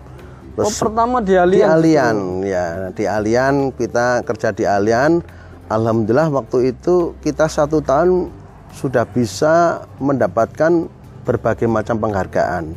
Oh, 0.52 0.64
Terus 0.64 0.76
pertama 0.78 1.20
di 1.20 1.32
di 1.32 1.36
Alian. 1.36 1.68
Alian, 1.70 2.16
ya, 2.42 2.64
di 2.92 3.04
Alian 3.04 3.54
kita 3.72 4.20
kerja 4.20 4.52
di 4.52 4.64
Alian. 4.64 5.20
Alhamdulillah 5.68 6.28
waktu 6.28 6.72
itu 6.72 7.16
kita 7.20 7.48
satu 7.48 7.80
tahun 7.80 8.28
sudah 8.72 9.04
bisa 9.06 9.84
mendapatkan 10.00 10.88
berbagai 11.22 11.68
macam 11.70 12.00
penghargaan. 12.00 12.74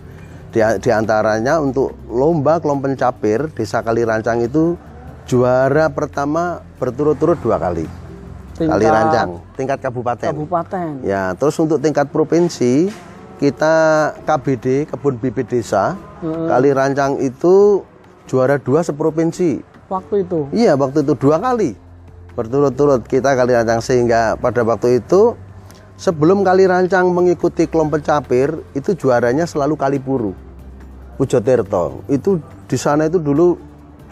Di, 0.54 0.64
di 0.80 0.90
antaranya 0.92 1.60
untuk 1.60 1.92
lomba 2.08 2.64
kelompok 2.64 2.96
capir 2.96 3.52
desa 3.52 3.84
Kalirancang 3.84 4.46
itu 4.46 4.80
juara 5.28 5.92
pertama 5.92 6.64
berturut-turut 6.80 7.36
dua 7.42 7.60
kali. 7.60 7.84
Tingkat 8.56 8.72
Kalirancang, 8.72 9.30
tingkat 9.60 9.80
kabupaten. 9.84 10.32
Kabupaten. 10.32 10.90
Ya, 11.04 11.36
terus 11.36 11.60
untuk 11.60 11.84
tingkat 11.84 12.08
provinsi 12.08 12.88
kita 13.36 13.76
KBD 14.24 14.88
Kebun 14.88 15.20
Bibit 15.20 15.52
Desa 15.52 16.00
Kali 16.24 16.72
Rancang 16.72 17.20
itu 17.20 17.84
juara 18.32 18.56
dua 18.56 18.80
seprovinsi. 18.80 19.60
Waktu 19.92 20.24
itu. 20.24 20.48
Iya, 20.56 20.80
waktu 20.80 21.04
itu 21.04 21.14
dua 21.20 21.38
kali 21.38 21.76
berturut-turut 22.36 23.04
kita 23.08 23.36
Kali 23.36 23.52
Rancang 23.56 23.84
sehingga 23.84 24.40
pada 24.40 24.64
waktu 24.64 25.04
itu 25.04 25.36
sebelum 25.96 26.44
Kali 26.44 26.68
Rancang 26.68 27.10
mengikuti 27.12 27.66
kelompok 27.66 28.04
capir 28.04 28.52
itu 28.76 28.94
juaranya 28.94 29.48
selalu 29.48 29.76
Kalipuru, 29.76 30.32
Pujo 31.16 31.40
Tirto. 31.40 32.04
Itu 32.08 32.40
di 32.68 32.78
sana 32.78 33.08
itu 33.08 33.18
dulu 33.20 33.56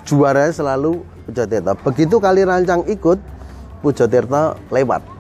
juaranya 0.03 0.51
selalu 0.51 1.03
Pujo 1.27 1.43
Tirto. 1.43 1.73
Begitu 1.83 2.15
Kali 2.19 2.41
Rancang 2.43 2.87
ikut 2.87 3.19
Pujo 3.83 4.05
Tirto 4.07 4.55
lewat 4.71 5.13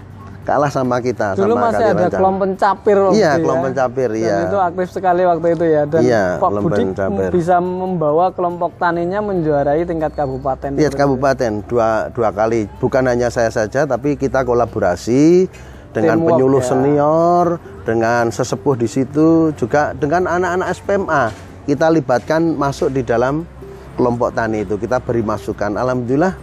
kalah 0.43 0.67
sama 0.67 0.99
kita 0.99 1.39
Dulu 1.39 1.55
sama 1.55 1.71
masih 1.71 1.85
Kali 1.87 2.03
ada 2.03 2.07
kelompok 2.19 2.49
capir 2.59 2.97
waktu 2.99 3.15
Iya, 3.15 3.31
ya. 3.31 3.39
kelompok 3.39 3.71
capir, 3.71 4.09
Dan 4.11 4.19
iya. 4.19 4.35
itu 4.43 4.57
aktif 4.59 4.87
sekali 4.91 5.21
waktu 5.23 5.47
itu 5.55 5.65
ya. 5.65 5.81
Dan 5.87 6.01
Iya, 6.03 6.23
Pak 6.35 6.49
kelompok 6.51 6.71
Budi 6.75 6.83
capir. 6.91 7.29
bisa 7.31 7.55
membawa 7.63 8.25
kelompok 8.35 8.71
taninya 8.75 9.19
menjuarai 9.23 9.87
tingkat 9.87 10.11
kabupaten. 10.11 10.75
Iya 10.75 10.91
kabupaten 10.91 11.63
dua 11.63 12.11
dua 12.11 12.29
kali 12.35 12.67
bukan 12.83 13.03
hanya 13.07 13.31
saya 13.31 13.55
saja 13.55 13.87
tapi 13.87 14.19
kita 14.19 14.43
kolaborasi 14.43 15.47
dengan 15.93 16.17
Teamwork, 16.19 16.29
penyuluh 16.35 16.61
ya. 16.61 16.67
senior 16.73 17.45
dengan 17.85 18.23
sesepuh 18.33 18.75
di 18.75 18.87
situ 18.89 19.53
juga 19.53 19.93
dengan 19.93 20.25
anak-anak 20.25 20.67
SPMA 20.73 21.23
kita 21.63 21.87
libatkan 21.93 22.57
masuk 22.57 22.91
di 22.91 23.05
dalam 23.05 23.47
kelompok 23.95 24.33
tani 24.33 24.65
itu 24.65 24.75
kita 24.75 24.99
beri 24.99 25.21
masukan 25.21 25.77
alhamdulillah 25.77 26.33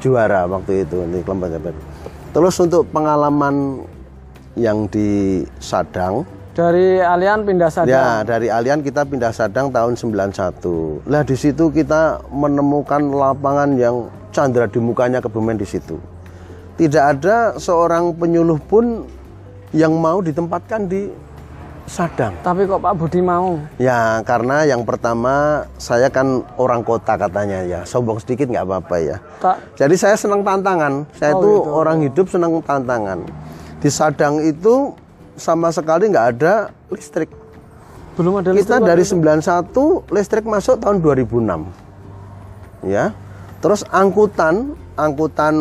juara 0.00 0.48
waktu 0.48 0.88
itu 0.88 1.04
di 1.12 1.20
kelompok 1.20 1.48
capir. 1.52 1.76
Terus 2.30 2.54
untuk 2.62 2.88
pengalaman 2.88 3.84
yang 4.58 4.86
di 4.90 5.42
Sadang 5.62 6.26
Dari 6.50 6.98
Alian 6.98 7.46
pindah 7.46 7.70
Sadang. 7.70 7.94
Ya, 7.94 8.26
dari 8.26 8.50
Alian 8.50 8.82
kita 8.82 9.06
pindah 9.06 9.30
Sadang 9.30 9.70
tahun 9.70 9.94
91. 9.94 11.06
Lah 11.06 11.22
di 11.22 11.38
situ 11.38 11.70
kita 11.70 12.26
menemukan 12.26 13.00
lapangan 13.06 13.78
yang 13.78 14.10
chandra 14.34 14.66
di 14.66 14.82
mukanya 14.82 15.22
Kebumen 15.22 15.54
di 15.54 15.64
situ. 15.64 15.96
Tidak 16.80 17.04
ada 17.04 17.60
seorang 17.60 18.16
penyuluh 18.16 18.56
pun 18.56 19.04
yang 19.76 19.92
mau 20.00 20.24
ditempatkan 20.24 20.88
di 20.88 21.12
Sadang. 21.90 22.38
Tapi 22.46 22.70
kok 22.70 22.78
Pak 22.78 22.94
Budi 22.94 23.18
mau? 23.18 23.58
Ya, 23.74 24.22
karena 24.22 24.62
yang 24.62 24.86
pertama 24.86 25.66
saya 25.74 26.06
kan 26.06 26.46
orang 26.54 26.86
kota 26.86 27.18
katanya 27.18 27.66
ya. 27.66 27.80
Sombong 27.82 28.22
sedikit 28.22 28.46
nggak 28.46 28.62
apa-apa 28.62 28.96
ya. 29.02 29.16
Tak 29.42 29.74
Jadi 29.74 29.98
saya 29.98 30.14
senang 30.14 30.46
tantangan. 30.46 31.02
Saya 31.18 31.34
Oh, 31.34 31.42
itu 31.42 31.50
gitu. 31.50 31.70
orang 31.74 31.98
hidup 32.06 32.26
senang 32.30 32.62
tantangan. 32.62 33.26
Di 33.82 33.90
Sadang 33.90 34.38
itu 34.38 34.94
sama 35.34 35.74
sekali 35.74 36.06
nggak 36.08 36.26
ada 36.38 36.70
listrik. 36.94 37.28
belum 38.14 38.38
ada 38.38 38.54
Kita 38.54 38.78
listrik, 38.78 38.86
dari 38.86 39.02
Pak. 39.02 39.10
91 40.06 40.14
listrik 40.14 40.44
masuk 40.46 40.76
tahun 40.78 41.02
2006. 41.02 41.66
Ya. 42.86 43.10
Terus 43.58 43.82
angkutan, 43.90 44.78
angkutan 44.94 45.54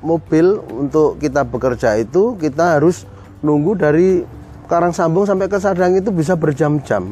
mobil 0.00 0.60
untuk 0.72 1.20
kita 1.20 1.44
bekerja 1.44 2.00
itu 2.00 2.36
kita 2.40 2.80
harus 2.80 3.04
nunggu 3.44 3.76
dari 3.76 4.24
Karangsambung 4.70 5.26
sampai 5.26 5.50
ke 5.50 5.58
Sadang 5.58 5.98
itu 5.98 6.14
bisa 6.14 6.38
berjam-jam. 6.38 7.10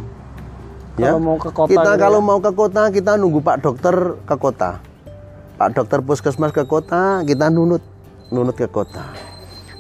Ya. 0.95 1.11
Kalau 1.15 1.23
mau 1.23 1.39
ke 1.43 1.51
kota 1.51 1.71
kita 1.71 1.91
gitu 1.95 2.03
kalau 2.07 2.21
ya. 2.23 2.27
mau 2.27 2.39
ke 2.39 2.51
kota 2.55 2.83
kita 2.95 3.13
nunggu 3.19 3.41
Pak 3.43 3.57
Dokter 3.67 3.95
ke 4.23 4.37
kota. 4.39 4.71
Pak 5.59 5.75
Dokter 5.75 5.99
Puskesmas 5.99 6.55
ke 6.55 6.63
kota, 6.71 7.27
kita 7.27 7.51
nunut 7.51 7.83
nunut 8.31 8.55
ke 8.55 8.71
kota. 8.71 9.11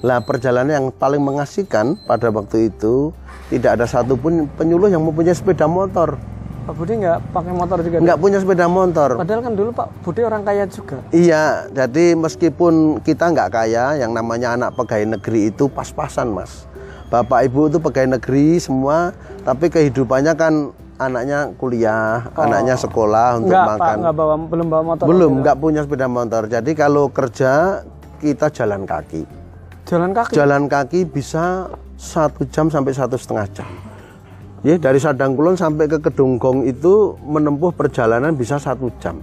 Lah 0.02 0.18
perjalanan 0.22 0.74
yang 0.74 0.86
paling 0.90 1.22
mengasihkan 1.22 1.94
pada 2.06 2.34
waktu 2.34 2.70
itu 2.70 3.14
tidak 3.46 3.78
ada 3.78 3.86
satupun 3.86 4.50
penyuluh 4.58 4.90
yang 4.90 5.06
mempunyai 5.06 5.34
sepeda 5.34 5.70
motor. 5.70 6.18
Pak 6.68 6.76
Budi 6.76 7.00
nggak 7.00 7.32
pakai 7.32 7.52
motor 7.56 7.78
juga. 7.80 7.96
Nggak 7.96 8.18
punya 8.20 8.38
sepeda 8.44 8.68
motor. 8.68 9.16
Padahal 9.16 9.40
kan 9.40 9.52
dulu 9.56 9.70
Pak 9.72 9.88
Budi 10.04 10.20
orang 10.20 10.44
kaya 10.44 10.68
juga. 10.68 11.00
Iya, 11.16 11.64
jadi 11.72 12.12
meskipun 12.12 13.00
kita 13.00 13.32
nggak 13.32 13.48
kaya, 13.56 13.96
yang 13.96 14.12
namanya 14.12 14.52
anak 14.52 14.76
pegawai 14.76 15.16
negeri 15.16 15.48
itu 15.48 15.72
pas-pasan, 15.72 16.28
Mas. 16.28 16.68
Bapak 17.08 17.48
Ibu 17.48 17.72
itu 17.72 17.80
pegawai 17.80 18.20
negeri 18.20 18.60
semua, 18.60 19.16
tapi 19.48 19.72
kehidupannya 19.72 20.36
kan 20.36 20.76
anaknya 21.00 21.56
kuliah, 21.56 22.28
anaknya 22.36 22.76
sekolah 22.76 23.40
untuk 23.40 23.48
Nggak 23.48 23.64
Pak, 23.64 23.76
makan. 23.80 23.96
nggak 24.04 24.14
bawa 24.20 24.34
belum 24.36 24.66
bawa 24.68 24.82
motor. 24.92 25.04
Belum, 25.08 25.32
nggak 25.40 25.56
punya 25.56 25.80
sepeda 25.88 26.04
motor. 26.04 26.52
Jadi 26.52 26.70
kalau 26.76 27.08
kerja 27.08 27.80
kita 28.20 28.52
jalan 28.52 28.84
kaki. 28.84 29.24
Jalan 29.88 30.12
kaki. 30.12 30.32
Jalan 30.36 30.62
kaki 30.68 31.00
bisa 31.08 31.72
satu 31.96 32.44
jam 32.52 32.68
sampai 32.68 32.92
satu 32.92 33.16
setengah 33.16 33.48
jam. 33.56 33.87
Ya, 34.66 34.74
dari 34.74 34.98
Sadang 34.98 35.38
Kulon 35.38 35.54
sampai 35.54 35.86
ke 35.86 36.02
Kedunggong 36.02 36.66
itu 36.66 37.14
menempuh 37.22 37.70
perjalanan 37.70 38.34
bisa 38.34 38.58
satu 38.58 38.90
jam. 38.98 39.22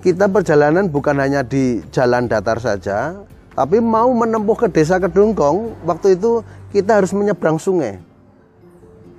Kita 0.00 0.30
perjalanan 0.30 0.86
bukan 0.86 1.18
hanya 1.18 1.42
di 1.42 1.82
jalan 1.90 2.30
datar 2.30 2.62
saja, 2.62 3.18
tapi 3.52 3.82
mau 3.82 4.08
menempuh 4.14 4.54
ke 4.54 4.66
desa 4.70 5.02
Kedunggong, 5.02 5.74
waktu 5.82 6.14
itu 6.14 6.46
kita 6.70 7.02
harus 7.02 7.10
menyeberang 7.10 7.58
sungai 7.58 7.98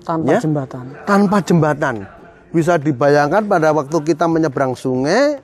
tanpa 0.08 0.34
Ya. 0.34 0.40
jembatan. 0.40 0.86
tanpa 1.04 1.38
jembatan. 1.44 1.96
Bisa 2.52 2.80
dibayangkan 2.80 3.44
pada 3.48 3.76
waktu 3.76 3.98
kita 4.08 4.26
menyeberang 4.28 4.76
sungai, 4.76 5.40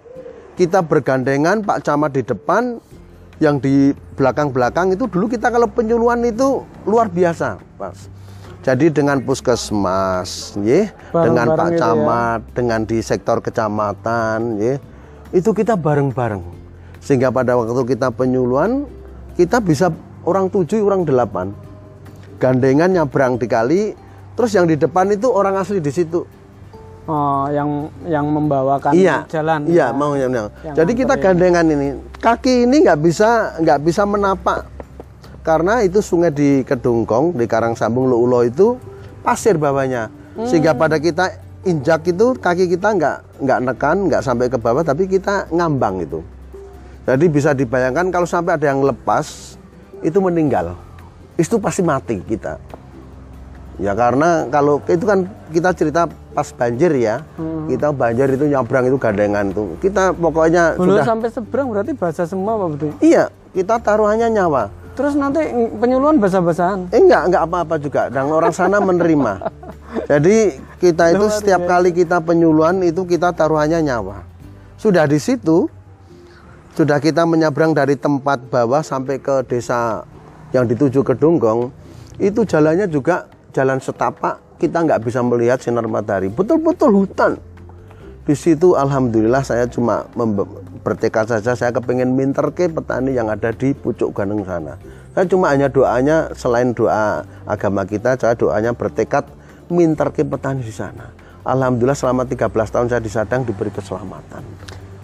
kita 0.56 0.82
bergandengan 0.82 1.64
Pak 1.68 1.84
Camat 1.84 2.16
di 2.16 2.24
depan, 2.24 2.80
yang 3.38 3.62
di 3.62 3.94
belakang-belakang 4.18 4.98
itu 4.98 5.06
dulu 5.06 5.30
kita 5.30 5.54
kalau 5.54 5.70
penyuluhan 5.70 6.26
itu 6.26 6.66
luar 6.90 7.06
biasa, 7.06 7.62
Mas. 7.78 8.10
Jadi 8.68 8.92
dengan 8.92 9.24
puskesmas, 9.24 10.60
ya, 10.60 10.92
dengan 11.16 11.56
Pak 11.56 11.56
Bareng-bareng 11.56 11.72
itu 11.72 11.72
ya. 11.72 11.80
Camat, 11.80 12.42
dengan 12.52 12.80
di 12.84 13.00
sektor 13.00 13.40
kecamatan, 13.40 14.60
ya, 14.60 14.76
itu 15.32 15.56
kita 15.56 15.80
bareng-bareng. 15.80 16.44
Sehingga 17.00 17.32
pada 17.32 17.56
waktu 17.56 17.96
kita 17.96 18.12
penyuluhan, 18.12 18.84
kita 19.40 19.64
bisa 19.64 19.88
orang 20.28 20.52
tujuh, 20.52 20.84
orang 20.84 21.08
delapan. 21.08 21.56
Gandengan 22.44 22.92
nyabrang 22.92 23.40
di 23.40 23.48
kali, 23.48 23.82
terus 24.36 24.52
yang 24.52 24.68
di 24.68 24.76
depan 24.76 25.16
itu 25.16 25.32
orang 25.32 25.56
asli 25.56 25.80
di 25.80 25.88
situ. 25.88 26.28
Oh, 27.08 27.48
yang 27.48 27.88
yang 28.04 28.28
membawakan 28.28 28.92
iya, 28.92 29.24
jalan. 29.32 29.64
Iya, 29.64 29.96
mau 29.96 30.12
yang, 30.20 30.28
yang. 30.28 30.52
Yang 30.68 30.76
Jadi 30.76 30.92
kita 30.92 31.16
gandengan 31.16 31.64
ini, 31.72 32.04
kaki 32.20 32.68
ini 32.68 32.84
nggak 32.84 33.00
bisa 33.00 33.56
nggak 33.64 33.80
bisa 33.80 34.04
menapak 34.04 34.68
karena 35.48 35.80
itu 35.80 36.04
sungai 36.04 36.28
di 36.28 36.68
Kedungkong 36.68 37.32
di 37.32 37.48
Karangsambung 37.48 38.12
Luulo 38.12 38.44
itu 38.44 38.76
pasir 39.24 39.56
bawahnya, 39.56 40.12
sehingga 40.44 40.76
Hmm. 40.76 40.82
pada 40.84 41.00
kita 41.00 41.32
injak 41.64 42.04
itu 42.04 42.36
kaki 42.36 42.68
kita 42.68 42.92
nggak 42.92 43.18
nggak 43.40 43.60
nekan 43.64 43.98
nggak 44.12 44.20
sampai 44.20 44.52
ke 44.52 44.60
bawah, 44.60 44.84
tapi 44.84 45.08
kita 45.08 45.48
ngambang 45.48 46.04
itu. 46.04 46.20
Jadi 47.08 47.26
bisa 47.32 47.56
dibayangkan 47.56 48.12
kalau 48.12 48.28
sampai 48.28 48.60
ada 48.60 48.68
yang 48.68 48.84
lepas 48.84 49.56
itu 50.04 50.20
meninggal, 50.20 50.76
itu 51.40 51.56
pasti 51.56 51.80
mati 51.80 52.20
kita. 52.20 52.60
Ya 53.78 53.94
karena 53.94 54.50
kalau 54.50 54.82
itu 54.84 55.06
kan 55.06 55.30
kita 55.48 55.70
cerita 55.72 56.12
pas 56.34 56.50
banjir 56.52 56.92
ya, 56.92 57.24
Hmm. 57.40 57.72
kita 57.72 57.96
banjir 57.96 58.36
itu 58.36 58.52
nyabrang 58.52 58.92
itu 58.92 58.98
gandengan 59.00 59.48
tuh. 59.54 59.80
Kita 59.80 60.12
pokoknya 60.12 60.76
Belum 60.76 61.00
sudah 61.00 61.04
sampai 61.08 61.30
seberang 61.32 61.72
berarti 61.72 61.96
bahasa 61.96 62.28
semua 62.28 62.60
Pak 62.60 62.68
Budi. 62.76 62.88
iya 63.00 63.32
kita 63.56 63.80
taruhannya 63.80 64.28
nyawa. 64.28 64.87
Terus 64.98 65.14
nanti 65.14 65.46
penyuluhan 65.78 66.18
bahasa-basahan. 66.18 66.90
Eh 66.90 66.98
enggak 66.98 67.30
enggak 67.30 67.44
apa-apa 67.46 67.76
juga 67.78 68.10
dan 68.10 68.34
orang 68.34 68.50
sana 68.50 68.82
menerima. 68.82 69.46
Jadi 70.10 70.58
kita 70.82 71.14
itu 71.14 71.26
setiap 71.30 71.70
kali 71.70 71.94
kita 71.94 72.18
penyuluhan 72.18 72.82
itu 72.82 73.06
kita 73.06 73.30
taruhannya 73.30 73.86
nyawa. 73.86 74.26
Sudah 74.82 75.06
di 75.06 75.22
situ 75.22 75.70
sudah 76.78 77.02
kita 77.02 77.26
menyabrang 77.26 77.74
dari 77.74 77.98
tempat 77.98 78.54
bawah 78.54 78.86
sampai 78.86 79.18
ke 79.18 79.42
desa 79.50 80.06
yang 80.54 80.70
dituju 80.70 81.02
ke 81.02 81.18
Dunggong 81.18 81.74
itu 82.22 82.46
jalannya 82.46 82.86
juga 82.86 83.26
jalan 83.50 83.82
setapak 83.82 84.38
kita 84.62 84.86
nggak 84.86 85.02
bisa 85.02 85.26
melihat 85.26 85.58
sinar 85.58 85.90
matahari 85.90 86.30
betul-betul 86.30 87.02
hutan 87.02 87.42
di 88.30 88.38
situ 88.38 88.78
alhamdulillah 88.78 89.42
saya 89.42 89.66
cuma 89.66 90.06
bertekad 90.88 91.28
saja 91.28 91.52
saya 91.52 91.76
kepengen 91.76 92.16
minter 92.16 92.48
ke 92.56 92.72
petani 92.72 93.12
yang 93.12 93.28
ada 93.28 93.52
di 93.52 93.76
pucuk 93.76 94.16
ganeng 94.16 94.48
sana. 94.48 94.80
Saya 95.12 95.28
cuma 95.28 95.52
hanya 95.52 95.68
doanya 95.68 96.32
selain 96.32 96.72
doa 96.72 97.28
agama 97.44 97.84
kita 97.84 98.16
saya 98.16 98.40
doanya 98.40 98.72
bertekad 98.72 99.28
minter 99.68 100.08
ke 100.16 100.24
petani 100.24 100.64
di 100.64 100.72
sana. 100.72 101.12
Alhamdulillah 101.44 101.92
selama 101.92 102.24
13 102.24 102.48
tahun 102.48 102.88
saya 102.88 103.04
di 103.04 103.12
Sadang 103.12 103.44
diberi 103.44 103.68
keselamatan. 103.68 104.40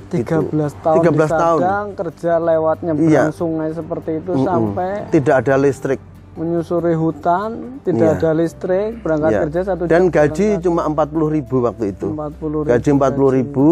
13 0.07 0.71
tahun 0.79 0.95
13 1.03 1.11
di 1.11 1.19
tahun. 1.35 1.59
Sadang, 1.59 1.87
kerja 1.99 2.33
lewat 2.39 2.77
nyebrang 2.79 3.11
Iya. 3.11 3.23
sungai 3.35 3.69
seperti 3.75 4.11
itu 4.23 4.31
sampai 4.39 5.11
tidak 5.11 5.35
ada 5.43 5.55
listrik. 5.59 5.99
menyusuri 6.33 6.97
hutan, 6.97 7.77
tidak 7.85 8.17
Iya. 8.17 8.17
ada 8.17 8.31
listrik, 8.33 9.05
berangkat 9.05 9.29
Ya. 9.29 9.41
kerja 9.45 9.59
satu 9.69 9.85
dan 9.85 10.09
jam 10.09 10.09
gaji 10.09 10.47
cuma 10.65 10.81
40 10.89 11.29
ribu 11.29 11.61
waktu 11.61 11.93
itu. 11.93 12.09
40 12.09 12.65
gaji 12.65 12.89
40 12.89 13.29
ribu 13.29 13.67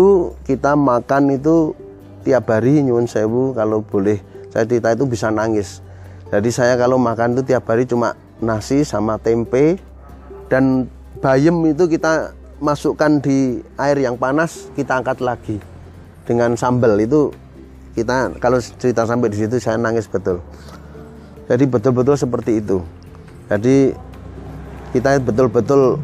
kita 0.45 0.77
makan 0.77 1.41
itu 1.41 1.73
tiap 2.21 2.47
hari 2.49 2.81
nyuwun 2.85 3.09
sewu 3.09 3.51
kalau 3.57 3.81
boleh 3.81 4.21
saya 4.53 4.63
cerita 4.69 4.93
itu 4.93 5.05
bisa 5.09 5.27
nangis 5.33 5.81
jadi 6.31 6.49
saya 6.49 6.73
kalau 6.79 6.95
makan 6.95 7.35
itu 7.35 7.53
tiap 7.53 7.67
hari 7.67 7.83
cuma 7.83 8.15
nasi 8.39 8.85
sama 8.85 9.17
tempe 9.19 9.77
dan 10.47 10.87
bayam 11.19 11.65
itu 11.67 11.85
kita 11.89 12.33
masukkan 12.61 13.19
di 13.19 13.61
air 13.75 13.97
yang 13.97 14.15
panas 14.15 14.69
kita 14.77 15.01
angkat 15.01 15.19
lagi 15.19 15.57
dengan 16.23 16.53
sambal 16.55 16.95
itu 17.01 17.33
kita 17.97 18.37
kalau 18.39 18.61
cerita 18.61 19.03
sampai 19.03 19.27
di 19.33 19.37
situ 19.41 19.57
saya 19.57 19.75
nangis 19.75 20.07
betul 20.07 20.39
jadi 21.49 21.67
betul-betul 21.67 22.15
seperti 22.15 22.61
itu 22.61 22.79
jadi 23.51 23.97
kita 24.91 25.19
betul-betul 25.23 25.99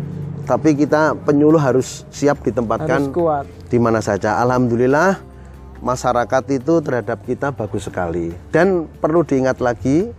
tapi 0.48 0.80
kita 0.80 1.12
penyuluh 1.28 1.60
harus 1.60 2.08
siap 2.08 2.40
harus 2.40 2.48
ditempatkan 2.48 3.12
kuat. 3.12 3.44
di 3.68 3.78
mana 3.78 4.00
saja. 4.00 4.40
Alhamdulillah 4.40 5.20
masyarakat 5.82 6.44
itu 6.54 6.80
terhadap 6.82 7.22
kita 7.26 7.54
bagus 7.54 7.86
sekali. 7.86 8.34
Dan 8.54 8.90
perlu 9.02 9.22
diingat 9.24 9.62
lagi, 9.62 10.10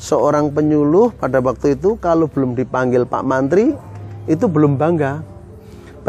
seorang 0.00 0.48
penyuluh 0.50 1.12
pada 1.12 1.38
waktu 1.44 1.76
itu 1.76 2.00
kalau 2.00 2.26
belum 2.26 2.56
dipanggil 2.56 3.04
Pak 3.04 3.22
Mantri 3.22 3.76
itu 4.24 4.44
belum 4.48 4.80
bangga. 4.80 5.20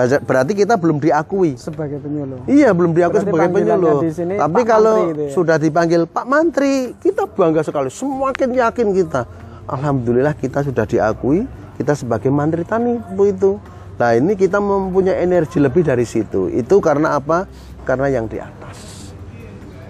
Berarti 0.01 0.55
kita 0.55 0.79
belum 0.79 1.03
diakui. 1.03 1.59
sebagai 1.59 1.99
penyuluh. 1.99 2.47
Iya, 2.47 2.71
belum 2.71 2.95
diakui 2.95 3.21
Berarti 3.21 3.27
sebagai 3.27 3.49
penyuluh. 3.51 3.99
di 4.01 4.11
sini 4.15 4.33
Tapi 4.39 4.61
Pak 4.63 4.67
kalau 4.71 4.95
Mantri 4.95 5.11
itu 5.11 5.23
ya? 5.27 5.31
sudah 5.35 5.57
dipanggil 5.59 6.01
Pak 6.07 6.25
Mantri, 6.25 6.73
kita 7.03 7.23
bangga 7.27 7.61
sekali. 7.61 7.91
Semakin 7.91 8.49
yakin 8.55 8.87
kita. 8.95 9.27
Alhamdulillah 9.67 10.33
kita 10.39 10.63
sudah 10.65 10.87
diakui 10.87 11.45
kita 11.81 11.97
sebagai 11.97 12.29
Mantri 12.29 12.61
Tani 12.61 13.01
Bu 13.17 13.29
itu. 13.29 13.57
Nah, 13.97 14.17
ini 14.17 14.33
kita 14.33 14.57
mempunyai 14.57 15.21
energi 15.21 15.61
lebih 15.61 15.85
dari 15.85 16.05
situ. 16.05 16.49
Itu 16.49 16.81
karena 16.81 17.17
apa? 17.17 17.45
Karena 17.85 18.09
yang 18.09 18.25
di 18.25 18.41
atas. 18.41 18.90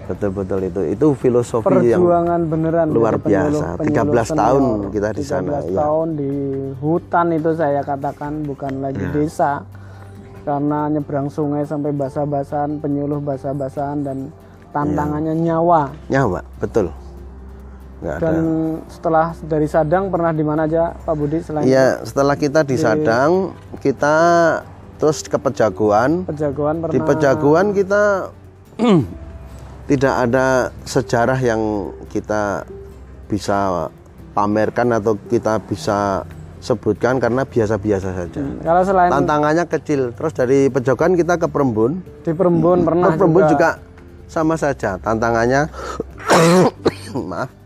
Betul-betul 0.04 0.60
itu 0.62 0.80
itu 0.88 1.06
filosofi 1.14 1.62
yang 1.64 1.78
perjuangan 2.02 2.40
beneran 2.44 2.86
luar 2.90 3.16
biasa. 3.16 3.78
penyuluh 3.78 4.26
13 4.26 4.34
tahun 4.34 4.62
senior. 4.62 4.90
kita 4.90 5.08
di 5.10 5.24
sana, 5.24 5.50
13 5.60 5.64
ya. 5.64 5.76
tahun 5.78 6.06
di 6.12 6.32
hutan 6.76 7.26
itu 7.30 7.50
saya 7.52 7.80
katakan 7.82 8.32
bukan 8.42 8.72
lagi 8.80 9.00
Ya. 9.00 9.10
desa 9.10 9.52
karena 10.42 10.90
nyebrang 10.90 11.28
sungai 11.28 11.62
sampai 11.62 11.90
basah-basahan 11.92 12.78
penyuluh 12.78 13.18
basah-basahan 13.18 14.02
dan 14.02 14.18
tantangannya 14.68 15.38
nyawa 15.38 15.94
nyawa 16.08 16.42
betul 16.58 16.90
nggak 18.00 18.16
ada 18.16 18.24
dan 18.24 18.36
setelah 18.88 19.26
dari 19.40 19.66
Sadang 19.66 20.10
pernah 20.10 20.30
di 20.30 20.42
mana 20.42 20.66
aja 20.66 20.90
Pak 20.98 21.14
Budi 21.14 21.38
selain 21.38 21.62
Iya, 21.62 22.02
setelah 22.02 22.34
kita 22.34 22.66
di 22.66 22.74
Sadang, 22.74 23.54
kita 23.78 24.14
terus 24.98 25.22
ke 25.22 25.34
Pejagoan. 25.34 26.26
Pejagoan 26.26 26.78
pernah 26.78 26.90
Di 26.90 26.98
Pejagoan 26.98 27.66
kita 27.70 28.34
tidak 29.86 30.14
ada 30.28 30.70
sejarah 30.86 31.38
yang 31.42 31.92
kita 32.12 32.66
bisa 33.26 33.88
pamerkan 34.32 34.96
atau 34.96 35.18
kita 35.28 35.60
bisa 35.64 36.22
sebutkan 36.62 37.18
karena 37.18 37.42
biasa-biasa 37.42 38.08
saja. 38.14 38.42
kalau 38.62 38.82
selain 38.86 39.10
Tantangannya 39.10 39.64
kecil. 39.66 40.14
Terus 40.14 40.32
dari 40.32 40.70
Pejagoan 40.70 41.18
kita 41.18 41.34
ke 41.34 41.50
Perembun. 41.50 41.98
di 42.22 42.30
Perembun 42.30 42.86
pernah 42.86 43.10
Ke 43.10 43.18
Perembun 43.18 43.42
juga, 43.50 43.76
juga 43.82 44.30
sama 44.30 44.54
saja. 44.54 44.94
Tantangannya 45.02 45.66
maaf 47.30 47.62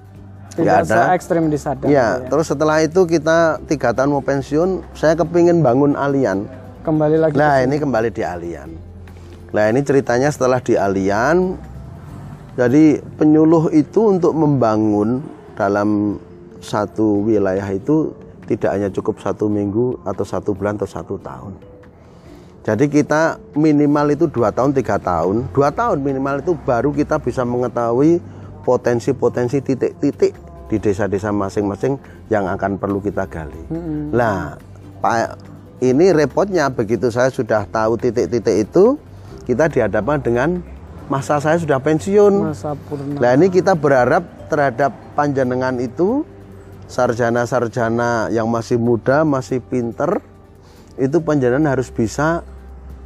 tidak 0.56 0.88
ada. 0.88 1.12
ekstrim 1.12 1.52
di 1.52 1.58
Sadang 1.60 1.88
Ya, 1.92 2.16
terus 2.24 2.48
setelah 2.48 2.80
itu 2.80 3.04
kita 3.04 3.60
tiga 3.68 3.92
tahun 3.92 4.16
mau 4.16 4.24
pensiun, 4.24 4.80
saya 4.96 5.12
kepingin 5.12 5.60
bangun 5.60 5.92
alian. 5.94 6.48
kembali 6.80 7.16
lagi 7.18 7.34
Nah 7.36 7.60
ini 7.60 7.76
kembali 7.76 8.08
di 8.14 8.22
alian. 8.24 8.70
Nah 9.52 9.64
ini 9.68 9.80
ceritanya 9.84 10.32
setelah 10.32 10.62
di 10.62 10.78
alian, 10.78 11.58
jadi 12.56 13.04
penyuluh 13.20 13.68
itu 13.76 14.16
untuk 14.16 14.32
membangun 14.32 15.20
dalam 15.52 16.16
satu 16.64 17.20
wilayah 17.28 17.68
itu 17.68 18.16
tidak 18.48 18.70
hanya 18.72 18.88
cukup 18.88 19.20
satu 19.20 19.46
minggu 19.46 20.00
atau 20.08 20.24
satu 20.24 20.56
bulan 20.56 20.80
atau 20.80 20.88
satu 20.88 21.20
tahun. 21.20 21.52
Jadi 22.66 22.90
kita 22.90 23.38
minimal 23.54 24.10
itu 24.10 24.26
dua 24.26 24.50
tahun 24.50 24.74
tiga 24.74 24.98
tahun, 24.98 25.46
dua 25.54 25.70
tahun 25.70 26.02
minimal 26.02 26.42
itu 26.42 26.52
baru 26.66 26.90
kita 26.90 27.22
bisa 27.22 27.46
mengetahui 27.46 28.18
potensi-potensi 28.66 29.62
titik-titik 29.62 30.34
di 30.66 30.76
desa-desa 30.82 31.30
masing-masing 31.30 31.94
yang 32.26 32.50
akan 32.50 32.74
perlu 32.74 32.98
kita 32.98 33.30
gali. 33.30 33.62
Nah, 34.10 34.58
Pak, 34.98 35.38
ini 35.78 36.10
repotnya 36.10 36.66
begitu 36.66 37.06
saya 37.14 37.30
sudah 37.30 37.62
tahu 37.70 37.94
titik-titik 38.02 38.66
itu, 38.66 38.98
kita 39.46 39.70
dihadapkan 39.70 40.18
dengan 40.18 40.58
masa 41.06 41.38
saya 41.38 41.56
sudah 41.58 41.78
pensiun. 41.78 42.50
masa 42.50 42.74
purna 42.74 43.18
Nah 43.18 43.30
ini 43.38 43.46
kita 43.50 43.78
berharap 43.78 44.26
terhadap 44.50 44.94
panjenengan 45.14 45.78
itu 45.78 46.26
sarjana-sarjana 46.86 48.30
yang 48.30 48.46
masih 48.46 48.78
muda, 48.78 49.26
masih 49.26 49.58
pinter, 49.58 50.22
itu 50.98 51.18
panjenengan 51.22 51.74
harus 51.74 51.90
bisa 51.90 52.46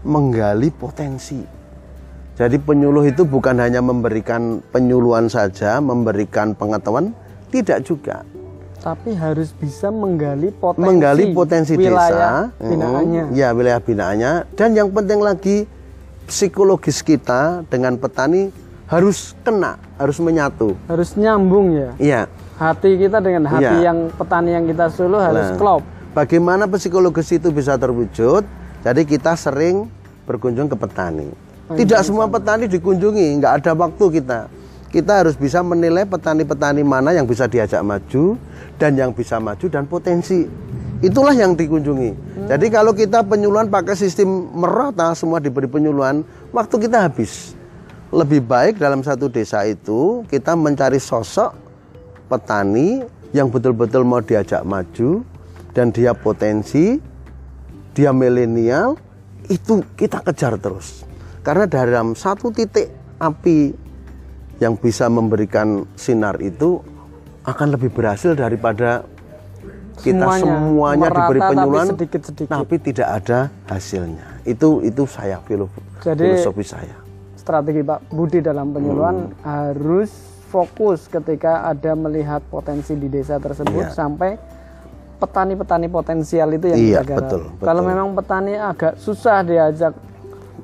menggali 0.04 0.68
potensi. 0.72 1.40
Jadi 2.40 2.56
penyuluh 2.56 3.04
itu 3.04 3.28
bukan 3.28 3.60
hanya 3.60 3.84
memberikan 3.84 4.64
penyuluhan 4.72 5.28
saja, 5.28 5.76
memberikan 5.80 6.56
pengetahuan, 6.56 7.12
tidak 7.52 7.84
juga. 7.84 8.24
tapi 8.80 9.12
harus 9.12 9.52
bisa 9.52 9.92
menggali 9.92 10.48
potensi 10.56 10.88
Menggali 10.88 11.24
potensi 11.36 11.76
wilayah 11.76 12.48
desa, 12.48 12.64
binaannya 12.64 13.22
ya 13.36 13.52
wilayah 13.52 13.80
binaannya, 13.84 14.32
dan 14.56 14.72
yang 14.72 14.88
penting 14.88 15.20
lagi 15.20 15.68
psikologis 16.30 17.02
kita 17.02 17.66
dengan 17.66 17.98
petani 17.98 18.54
harus 18.86 19.34
kena, 19.42 19.78
harus 19.98 20.18
menyatu. 20.22 20.78
harus 20.86 21.14
nyambung 21.18 21.74
ya 21.74 21.90
Iya. 21.98 22.22
hati 22.58 22.96
kita 22.96 23.18
dengan 23.18 23.50
hati 23.50 23.82
Iya. 23.82 23.90
yang 23.90 23.98
petani 24.14 24.50
yang 24.54 24.64
kita 24.70 24.86
suluh 24.94 25.18
harus 25.18 25.50
Nah, 25.50 25.58
klop 25.58 25.82
Bagaimana 26.10 26.66
psikologis 26.66 27.30
itu 27.30 27.54
bisa 27.54 27.78
terwujud? 27.78 28.42
Jadi 28.82 29.02
kita 29.06 29.38
sering 29.38 29.86
berkunjung 30.26 30.66
ke 30.66 30.74
petani. 30.74 31.30
Tidak 31.70 32.02
semua 32.02 32.26
petani 32.26 32.66
dikunjungi, 32.66 33.38
nggak 33.38 33.62
ada 33.62 33.78
waktu 33.78 34.18
kita. 34.18 34.50
Kita 34.90 35.22
harus 35.22 35.38
bisa 35.38 35.62
menilai 35.62 36.02
petani-petani 36.02 36.82
mana 36.82 37.14
yang 37.14 37.30
bisa 37.30 37.46
diajak 37.46 37.78
maju 37.86 38.34
dan 38.74 38.98
yang 38.98 39.14
bisa 39.14 39.38
maju 39.38 39.70
dan 39.70 39.86
potensi. 39.86 40.50
Itulah 40.98 41.30
yang 41.30 41.54
dikunjungi. 41.54 42.29
Jadi 42.50 42.66
kalau 42.66 42.90
kita 42.90 43.22
penyuluhan 43.22 43.70
pakai 43.70 43.94
sistem 43.94 44.50
merata, 44.50 45.14
semua 45.14 45.38
diberi 45.38 45.70
penyuluhan, 45.70 46.26
waktu 46.50 46.82
kita 46.82 47.06
habis. 47.06 47.54
Lebih 48.10 48.42
baik 48.42 48.82
dalam 48.82 49.06
satu 49.06 49.30
desa 49.30 49.62
itu 49.62 50.26
kita 50.26 50.58
mencari 50.58 50.98
sosok 50.98 51.54
petani 52.26 53.06
yang 53.30 53.54
betul-betul 53.54 54.02
mau 54.02 54.18
diajak 54.18 54.66
maju 54.66 55.22
dan 55.78 55.94
dia 55.94 56.10
potensi, 56.10 56.98
dia 57.94 58.10
milenial, 58.10 58.98
itu 59.46 59.86
kita 59.94 60.18
kejar 60.26 60.58
terus. 60.58 61.06
Karena 61.46 61.70
dalam 61.70 62.18
satu 62.18 62.50
titik 62.50 62.90
api 63.22 63.70
yang 64.58 64.74
bisa 64.74 65.06
memberikan 65.06 65.86
sinar 65.94 66.34
itu 66.42 66.82
akan 67.46 67.78
lebih 67.78 67.94
berhasil 67.94 68.34
daripada 68.34 69.06
kita 70.00 70.16
Semuanya, 70.18 70.44
semuanya, 70.56 70.96
diberi 70.98 71.12
merata 71.12 71.20
tapi 71.38 71.52
penyuluhan 71.52 71.86
sedikit-sedikit. 71.88 72.50
tapi 72.50 72.74
tidak 72.80 73.08
ada 73.12 73.38
hasilnya. 73.66 74.26
Itu 74.42 74.68
itu 74.80 75.02
saya 75.04 75.36
filosofi, 75.40 75.80
Jadi- 76.00 76.24
filosofi 76.34 76.64
saya. 76.66 76.96
strategi 77.34 77.80
Pak 77.80 78.00
Budi 78.08 78.38
dalam 78.38 78.70
penyuluhan 78.70 79.16
Hmm. 79.26 79.34
harus 79.42 80.10
fokus 80.46 81.06
ketika 81.06 81.64
ada 81.64 81.94
melihat 81.94 82.42
potensi 82.44 82.92
di 82.92 83.06
desa 83.06 83.36
tersebut 83.36 83.86
Iya. 83.86 83.92
sampai 83.92 84.30
petani-petani 85.16 85.86
potensial 85.86 86.48
itu 86.50 86.66
yang 86.66 86.78
Iya, 86.78 86.90
kita 86.96 87.04
garap. 87.06 87.20
betul, 87.22 87.42
betul. 87.50 87.64
Kalau 87.64 87.82
memang 87.82 88.06
petani 88.12 88.54
agak 88.54 88.96
susah 88.96 89.40
diajak 89.40 89.92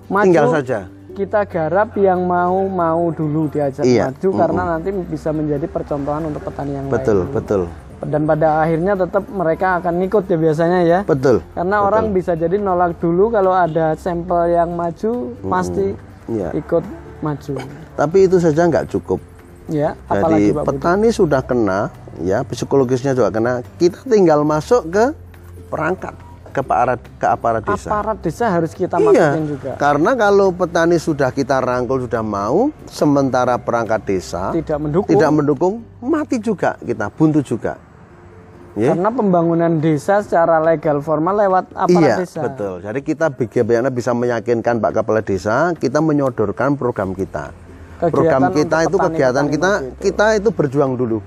maju, 0.07 0.25
Tinggal 0.25 0.49
saja. 0.51 0.79
kita 1.13 1.41
garap 1.45 1.93
yang 1.95 2.21
mau 2.23 2.65
mau 2.65 3.09
dulu 3.11 3.49
diajak 3.49 3.85
Iya, 3.85 4.09
maju 4.09 4.29
karena 4.33 4.63
nanti 4.71 4.89
bisa 5.03 5.31
menjadi 5.31 5.67
percontohan 5.67 6.23
untuk 6.25 6.43
petani 6.43 6.73
yang 6.75 6.87
Betul, 6.87 7.19
lain. 7.23 7.33
betul. 7.33 7.63
Dan 7.99 8.25
pada 8.25 8.61
akhirnya 8.61 8.93
tetap 8.95 9.25
mereka 9.27 9.81
akan 9.81 9.95
ikut 10.01 10.25
ya 10.25 10.37
biasanya 10.37 10.81
ya. 10.83 10.99
Betul. 11.03 11.41
Karena 11.51 11.77
orang 11.81 12.11
bisa 12.11 12.33
jadi 12.33 12.55
nolak 12.55 12.97
dulu 12.97 13.31
kalau 13.31 13.51
ada 13.51 13.95
sampel 13.95 14.51
yang 14.51 14.73
maju 14.73 15.13
pasti 15.43 15.97
Iya. 16.27 16.51
ikut 16.53 16.85
maju. 17.19 17.55
Tapi 17.95 18.19
itu 18.23 18.37
saja 18.37 18.63
nggak 18.63 18.91
cukup. 18.91 19.23
Ya, 19.67 19.97
Jadi 19.97 20.13
apalagi 20.13 20.49
Pak 20.49 20.55
Budi. 20.55 20.69
petani 20.69 21.09
sudah 21.11 21.41
kena, 21.41 21.81
ya 22.21 22.43
psikologisnya 22.43 23.13
juga 23.13 23.31
kena. 23.31 23.53
Kita 23.75 24.05
tinggal 24.05 24.43
masuk 24.43 24.87
ke 24.87 25.05
perangkat, 25.67 26.15
ke 26.49 26.61
aparat, 26.61 27.01
ke 27.17 27.27
aparat 27.27 27.63
desa. 27.65 27.89
Aparat 27.89 28.19
desa 28.21 28.45
harus 28.47 28.71
kita 28.71 28.95
Iya, 28.97 29.35
masukin 29.35 29.45
juga. 29.49 29.73
karena 29.75 30.11
kalau 30.15 30.49
petani 30.51 30.97
sudah 30.97 31.31
kita 31.31 31.59
rangkul 31.59 31.99
sudah 32.01 32.23
mau, 32.23 32.71
sementara 32.87 33.57
perangkat 33.57 34.01
desa 34.05 34.51
Tidak 34.51 34.79
mendukung. 34.79 35.11
tidak 35.11 35.31
mendukung, 35.31 35.75
mati 35.99 36.39
juga 36.39 36.79
kita, 36.79 37.11
buntu 37.11 37.41
juga. 37.41 37.75
Ya. 38.77 38.93
Karena 38.93 39.09
pembangunan 39.09 39.81
desa 39.81 40.21
secara 40.21 40.61
legal 40.61 41.01
formal 41.01 41.33
lewat 41.49 41.73
aparat 41.73 41.97
Iya, 41.97 42.15
desa. 42.21 42.45
betul. 42.45 42.85
Jadi 42.85 43.01
kita 43.01 43.33
bagaimana 43.33 43.89
bisa 43.89 44.13
meyakinkan 44.13 44.85
Pak 44.85 45.01
Kepala 45.01 45.25
Desa, 45.25 45.73
kita 45.81 46.05
menyodorkan 46.05 46.77
program 46.77 47.17
kita. 47.17 47.57
Kegiatan 47.97 48.13
program 48.13 48.43
kita 48.53 48.77
itu 48.85 48.97
petani-petani 49.01 49.17
kegiatan 49.17 49.47
kita, 49.49 49.71
maju 49.73 49.81
itu. 49.89 50.01
kita 50.05 50.27
itu 50.37 50.49
berjuang 50.53 50.93
dulu. 50.93 51.19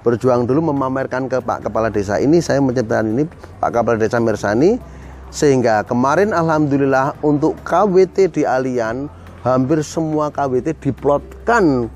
Berjuang 0.00 0.48
dulu 0.48 0.72
memamerkan 0.72 1.28
ke 1.28 1.36
Pak 1.44 1.68
Kepala 1.68 1.92
Desa 1.92 2.16
ini, 2.16 2.40
saya 2.40 2.64
menciptakan 2.64 3.12
ini 3.12 3.28
Pak 3.60 3.70
Kepala 3.76 4.00
Desa 4.00 4.16
Mersani, 4.16 4.80
sehingga 5.28 5.84
kemarin 5.84 6.32
Alhamdulillah 6.32 7.12
untuk 7.20 7.60
KWT 7.60 8.40
di 8.40 8.42
Alian, 8.48 9.12
hampir 9.44 9.84
semua 9.84 10.32
KWT 10.32 10.80
diplotkan 10.80 11.92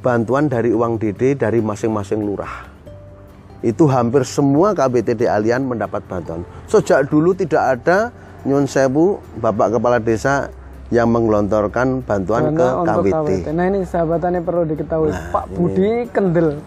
bantuan 0.00 0.48
dari 0.48 0.72
uang 0.72 0.96
DD 0.96 1.36
dari 1.36 1.60
masing-masing 1.60 2.24
lurah 2.24 2.75
itu 3.66 3.90
hampir 3.90 4.22
semua 4.22 4.70
KBT 4.78 5.18
di 5.18 5.26
Alian 5.26 5.66
mendapat 5.66 6.06
bantuan. 6.06 6.46
Sejak 6.70 7.10
dulu 7.10 7.34
tidak 7.34 7.78
ada 7.78 8.14
Nyun 8.46 8.70
Sewu, 8.70 9.18
Bapak 9.42 9.74
Kepala 9.74 9.98
Desa 9.98 10.54
yang 10.94 11.10
menggelontorkan 11.10 11.98
bantuan 12.06 12.54
ke 12.54 12.62
Dana 12.62 12.86
untuk 12.86 13.02
KWT. 13.10 13.10
KWT. 13.10 13.46
Nah 13.58 13.64
ini 13.66 13.80
sahabatannya 13.82 14.40
perlu 14.46 14.62
diketahui. 14.70 15.10
Pak 15.34 15.46
Budi 15.58 16.06
kendel. 16.14 16.62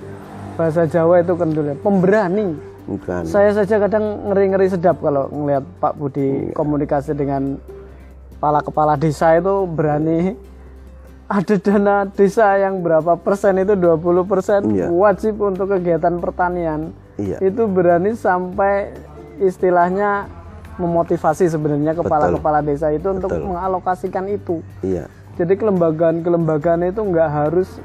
Bahasa 0.59 0.83
Jawa 0.83 1.23
itu 1.23 1.33
kendel 1.39 1.71
ya. 1.71 1.75
Pemberani. 1.79 2.47
Bukan. 2.83 3.23
Saya 3.23 3.55
saja 3.55 3.79
kadang 3.79 4.27
ngeri-ngeri 4.27 4.67
sedap 4.67 4.99
kalau 4.99 5.31
ngelihat 5.31 5.63
Pak 5.79 5.93
Iya. 5.95 5.99
Budi 6.03 6.27
komunikasi 6.51 7.15
dengan 7.15 7.55
kepala-kepala 8.35 8.99
desa 8.99 9.39
itu 9.39 9.63
berani 9.71 10.35
ada 11.29 11.55
dana 11.55 11.95
desa 12.09 12.57
yang 12.57 12.81
berapa 12.81 13.13
persen 13.15 13.61
itu 13.61 13.77
20 13.77 14.25
persen 14.25 14.61
Iya. 14.65 14.89
wajib 14.89 15.37
untuk 15.39 15.69
kegiatan 15.69 16.17
pertanian 16.17 16.89
Iya. 17.15 17.37
itu 17.39 17.69
berani 17.69 18.17
sampai 18.17 18.89
istilahnya 19.37 20.25
memotivasi 20.75 21.45
sebenarnya 21.45 21.93
kepala-kepala 21.93 22.65
desa 22.65 22.89
itu 22.89 23.13
untuk 23.13 23.29
mengalokasikan 23.29 24.25
itu 24.25 24.65
Iya. 24.81 25.05
Jadi 25.37 25.55
kelembagaan-kelembagaan 25.55 26.83
itu 26.83 26.99
nggak 26.99 27.29
harus 27.29 27.79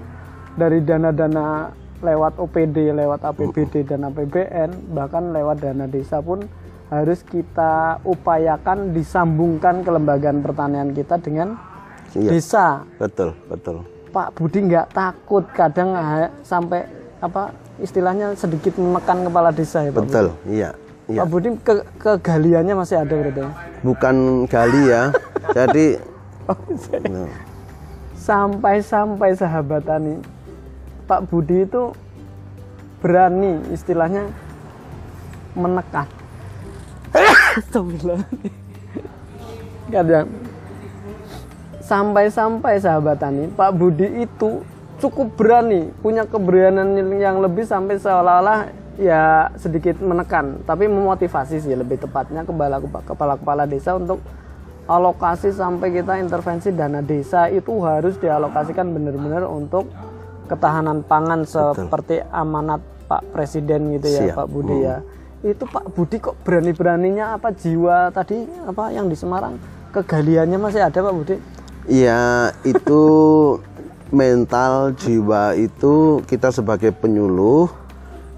dari 0.58 0.82
dana-dana 0.82 1.70
lewat 2.02 2.34
OPD, 2.36 2.90
lewat 2.90 3.22
APBD 3.24 3.86
dan 3.86 4.10
APBN, 4.10 4.90
bahkan 4.90 5.30
lewat 5.30 5.62
dana 5.62 5.86
desa 5.86 6.18
pun 6.18 6.42
harus 6.90 7.22
kita 7.22 8.02
upayakan 8.02 8.90
disambungkan 8.90 9.86
kelembagaan 9.86 10.42
pertanian 10.42 10.90
kita 10.90 11.16
dengan 11.16 11.54
Iya. 12.14 12.30
desa. 12.30 12.66
Betul, 12.96 13.34
betul. 13.46 13.82
Pak 14.08 14.38
Budi 14.38 14.62
nggak 14.64 14.94
takut 14.94 15.42
kadang 15.50 15.90
ha- 15.92 16.30
sampai 16.40 16.86
apa 17.18 17.50
istilahnya 17.76 18.38
sedikit 18.38 18.78
menekan 18.78 19.26
kepala 19.26 19.50
desa 19.50 19.82
ya 19.82 19.90
Pak 19.90 19.98
Budi? 19.98 20.08
Betul, 20.08 20.26
iya. 20.46 20.70
Iya. 21.04 21.18
Pak 21.20 21.28
Budi 21.28 21.48
ke 21.60 21.74
kegaliannya 21.98 22.74
masih 22.74 22.96
ada 22.96 23.12
berarti 23.12 23.40
ya? 23.42 23.50
Bukan 23.82 24.14
gali 24.46 24.82
ya. 24.86 25.02
Jadi 25.58 25.86
Nah, 27.08 27.32
sampai-sampai 28.14 29.32
sahabat 29.32 29.82
tani 29.82 30.20
Pak 31.04 31.24
Budi 31.26 31.64
itu 31.64 31.92
berani 33.00 33.64
istilahnya 33.68 34.28
menekan 35.52 36.04
Astagfirullah. 37.58 38.20
kadang 39.86 40.28
sampai-sampai 41.84 42.80
sahabat 42.80 43.20
tani 43.20 43.52
Pak 43.52 43.70
Budi 43.76 44.24
itu 44.24 44.64
cukup 44.96 45.36
berani 45.36 45.92
punya 46.00 46.24
keberanian 46.24 46.96
yang 47.20 47.44
lebih 47.44 47.68
sampai 47.68 48.00
seolah-olah 48.00 48.72
ya 48.96 49.52
sedikit 49.58 50.00
menekan 50.00 50.64
tapi 50.64 50.86
memotivasi 50.88 51.60
sih 51.60 51.74
lebih 51.76 52.00
tepatnya 52.00 52.46
kepala 52.46 52.80
kepala 52.80 53.34
kepala 53.36 53.64
desa 53.68 53.98
untuk 53.98 54.22
alokasi 54.88 55.50
sampai 55.50 55.92
kita 55.92 56.20
intervensi 56.20 56.72
dana 56.72 57.04
desa 57.04 57.50
itu 57.50 57.72
harus 57.84 58.16
dialokasikan 58.16 58.88
benar-benar 58.94 59.44
untuk 59.44 59.90
ketahanan 60.46 61.04
pangan 61.04 61.44
seperti 61.48 62.20
amanat 62.28 62.84
Pak 63.08 63.32
Presiden 63.32 63.96
gitu 63.96 64.08
ya 64.08 64.20
Siap. 64.24 64.32
Hmm. 64.32 64.38
Pak 64.40 64.48
Budi 64.48 64.76
ya 64.80 64.96
itu 65.44 65.64
Pak 65.68 65.86
Budi 65.92 66.16
kok 66.20 66.36
berani-beraninya 66.40 67.36
apa 67.36 67.52
jiwa 67.52 68.08
tadi 68.08 68.48
apa 68.64 68.88
yang 68.94 69.12
di 69.12 69.16
Semarang 69.16 69.60
kegaliannya 69.92 70.56
masih 70.56 70.80
ada 70.80 70.98
Pak 71.04 71.14
Budi 71.16 71.36
ya 71.88 72.52
itu 72.64 73.02
mental 74.14 74.94
jiwa 74.94 75.58
itu 75.58 76.22
kita 76.30 76.54
sebagai 76.54 76.94
penyuluh 76.94 77.66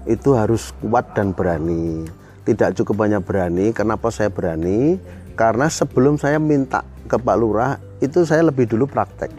itu 0.07 0.33
harus 0.33 0.73
kuat 0.81 1.13
dan 1.13 1.35
berani. 1.35 2.07
Tidak 2.47 2.79
cukup 2.79 3.05
hanya 3.05 3.19
berani. 3.19 3.75
Kenapa 3.75 4.07
saya 4.07 4.31
berani? 4.31 4.95
Karena 5.35 5.67
sebelum 5.67 6.15
saya 6.15 6.39
minta 6.39 6.81
ke 7.05 7.19
Pak 7.19 7.35
Lurah 7.37 7.77
itu 7.99 8.23
saya 8.23 8.47
lebih 8.47 8.65
dulu 8.71 8.87
praktek. 8.87 9.29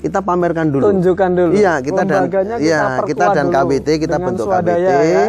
Kita 0.00 0.24
pamerkan 0.24 0.72
dulu. 0.72 0.88
tunjukkan 0.88 1.30
dulu 1.36 1.52
Iya, 1.52 1.74
kita 1.84 2.02
dan 2.08 2.22
iya, 2.56 3.04
kita 3.04 3.36
dan 3.36 3.52
KBT 3.52 4.00
kita 4.00 4.16
bentuk 4.16 4.48
swadaya 4.48 4.80
KBT. 4.80 5.12
ya. 5.12 5.24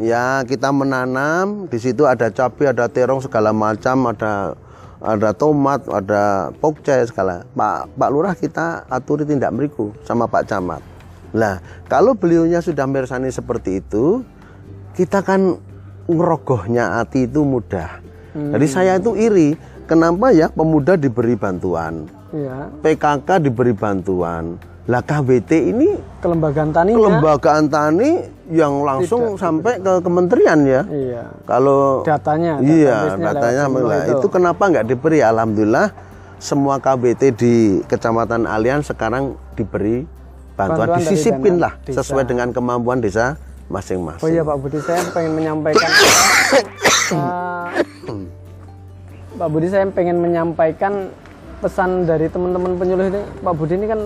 Ya. 0.00 0.26
kita 0.48 0.72
menanam, 0.72 1.68
di 1.68 1.76
situ 1.76 2.08
ada 2.08 2.32
cabai, 2.32 2.72
ada 2.72 2.88
terong 2.88 3.20
segala 3.20 3.52
macam, 3.52 4.08
ada 4.08 4.56
ada 5.04 5.36
tomat, 5.36 5.84
ada 5.92 6.48
pokcai 6.58 7.04
segala. 7.04 7.44
Pak 7.52 7.92
Pak 7.94 8.08
Lurah 8.08 8.32
kita 8.32 8.88
aturi 8.88 9.28
tindak 9.28 9.52
meriku 9.52 9.92
sama 10.08 10.24
Pak 10.24 10.48
Camat. 10.48 10.80
Lah, 11.36 11.60
kalau 11.90 12.16
beliaunya 12.16 12.64
sudah 12.64 12.88
mersani 12.88 13.28
seperti 13.28 13.84
itu, 13.84 14.24
kita 14.96 15.20
kan 15.20 15.60
ngerogohnya 16.08 17.02
hati 17.02 17.28
itu 17.28 17.44
mudah. 17.44 18.00
Jadi 18.34 18.66
saya 18.66 18.98
itu 18.98 19.14
iri, 19.14 19.54
kenapa 19.86 20.34
ya 20.34 20.50
pemuda 20.50 20.98
diberi 20.98 21.38
bantuan, 21.38 22.10
Iya. 22.34 22.66
PKK 22.82 23.46
diberi 23.46 23.70
bantuan. 23.70 24.58
Lah 24.84 25.00
KBT 25.00 25.72
ini 25.72 25.96
kelembagaan 26.20 26.68
taninya 26.68 26.96
kelembagaan 27.00 27.64
tani 27.72 28.10
yang 28.52 28.84
langsung 28.84 29.40
sampai 29.40 29.80
ke 29.80 30.04
kementerian 30.04 30.60
ya. 30.60 30.82
iya 30.92 31.24
Kalau 31.48 32.04
datanya 32.04 32.60
iya 32.60 33.16
datanya 33.16 33.64
itu. 34.04 34.20
itu 34.20 34.26
kenapa 34.28 34.60
nggak 34.68 34.84
diberi? 34.84 35.24
Alhamdulillah 35.24 35.88
semua 36.36 36.76
KBT 36.76 37.22
di 37.32 37.54
Kecamatan 37.88 38.44
Alian 38.44 38.84
sekarang 38.84 39.40
diberi 39.56 40.04
bantuan, 40.52 40.92
Bantuan 40.92 41.00
disisipin 41.00 41.56
lah 41.56 41.80
desa. 41.80 42.04
sesuai 42.04 42.28
dengan 42.28 42.52
kemampuan 42.52 43.00
desa 43.00 43.40
masing-masing. 43.72 44.20
Oh 44.20 44.28
iya 44.28 44.44
Pak 44.44 44.56
Budi, 44.60 44.78
saya 44.84 45.00
pengen 45.10 45.32
menyampaikan. 45.32 45.90
Eh, 47.04 47.68
Pak 49.36 49.48
Budi, 49.52 49.68
saya 49.68 49.84
pengen 49.92 50.24
menyampaikan 50.24 51.12
pesan 51.60 52.08
dari 52.08 52.32
teman-teman 52.32 52.80
penyuluh 52.80 53.12
ini. 53.12 53.20
Pak 53.44 53.54
Budi 53.60 53.76
ini 53.76 53.86
kan 53.88 54.00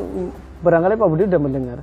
barangkali 0.59 0.95
Pak 0.95 1.09
Budi 1.09 1.25
udah 1.25 1.41
mendengar. 1.41 1.79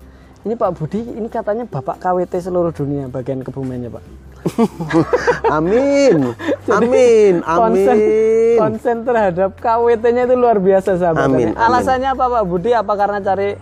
Ini 0.45 0.53
Pak 0.53 0.71
Budi, 0.77 1.01
ini 1.01 1.25
katanya 1.25 1.65
Bapak 1.65 1.97
KWT 1.97 2.37
seluruh 2.39 2.69
dunia 2.69 3.09
bagian 3.09 3.41
kebumennya 3.41 3.89
Pak. 3.89 4.03
amin, 5.57 6.37
amin, 6.69 7.33
Konsen, 7.41 7.97
amin. 7.97 8.57
konsen 8.57 8.97
terhadap 9.01 9.57
KWT-nya 9.57 10.29
itu 10.29 10.35
luar 10.37 10.61
biasa 10.61 10.97
sahabat. 10.97 11.25
Amin, 11.25 11.49
Tani. 11.49 11.57
Alasannya 11.57 12.09
apa 12.13 12.25
Pak 12.29 12.43
Budi? 12.45 12.71
Apa 12.71 12.93
karena 12.93 13.17
cari, 13.19 13.57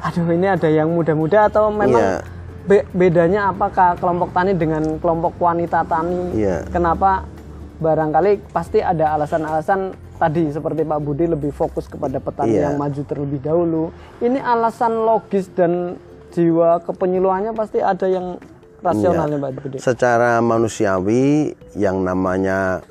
aduh 0.00 0.26
ini 0.32 0.48
ada 0.48 0.68
yang 0.68 0.88
muda-muda 0.88 1.52
atau 1.52 1.68
memang 1.68 2.00
Iya. 2.00 2.16
be- 2.64 2.88
bedanya 2.90 3.52
apakah 3.52 3.92
kelompok 3.96 4.32
tani 4.32 4.56
dengan 4.56 4.82
kelompok 4.98 5.36
wanita 5.36 5.84
tani? 5.84 6.32
Iya. 6.32 6.64
Kenapa 6.72 7.28
barangkali 7.76 8.40
pasti 8.48 8.80
ada 8.80 9.12
alasan-alasan 9.12 9.92
tadi 10.22 10.54
seperti 10.54 10.86
Pak 10.86 11.00
Budi 11.02 11.26
lebih 11.26 11.50
fokus 11.50 11.90
kepada 11.90 12.22
petani 12.22 12.54
Iya. 12.54 12.70
yang 12.70 12.78
maju 12.78 13.02
terlebih 13.02 13.42
dahulu. 13.42 13.90
Ini 14.22 14.38
alasan 14.38 15.02
logis 15.02 15.50
dan 15.50 15.98
jiwa 16.30 16.78
kepenyuluhannya 16.86 17.50
pasti 17.58 17.82
ada 17.82 18.06
yang 18.06 18.38
rasionalnya 18.78 19.42
Pak 19.42 19.52
Budi. 19.58 19.76
Secara 19.82 20.38
manusiawi 20.38 21.58
yang 21.74 22.06
namanya 22.06 22.86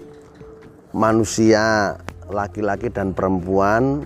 manusia 0.91 1.95
laki-laki 2.27 2.91
dan 2.91 3.15
perempuan, 3.15 4.03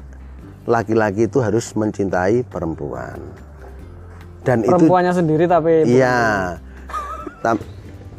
laki-laki 0.70 1.26
itu 1.26 1.42
harus 1.42 1.74
mencintai 1.74 2.46
perempuan. 2.46 3.18
Dan 4.46 4.62
itu 4.62 4.70
Perempuannya 4.70 5.14
sendiri 5.18 5.50
tapi 5.50 5.90
Iya. 5.90 6.62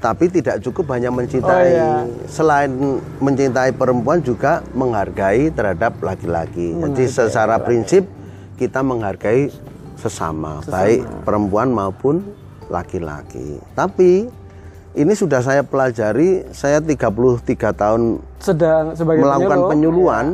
Ta- 0.06 0.14
tapi 0.14 0.30
tidak 0.30 0.62
cukup 0.62 0.94
hanya 0.94 1.10
mencintai. 1.10 1.50
Oh, 1.50 1.66
iya. 1.66 1.90
Selain 2.30 2.70
mencintai 3.18 3.74
perempuan 3.74 4.22
juga 4.22 4.62
menghargai 4.70 5.50
terhadap 5.50 5.98
laki-laki. 5.98 6.78
Jadi 6.78 7.04
secara 7.10 7.58
prinsip 7.58 8.06
kita 8.54 8.86
menghargai 8.86 9.50
sesama, 9.98 10.62
baik 10.62 11.02
perempuan 11.26 11.74
maupun 11.74 12.22
laki-laki. 12.70 13.58
Tapi 13.74 14.30
ini 14.94 15.12
sudah 15.12 15.42
saya 15.42 15.66
pelajari, 15.66 16.46
saya 16.54 16.78
33 16.78 17.74
tahun 17.74 18.22
sedang 18.38 18.94
sebagai 18.94 19.26
melakukan 19.26 19.58
penyuluh, 19.58 19.70
penyuluhan. 19.74 20.26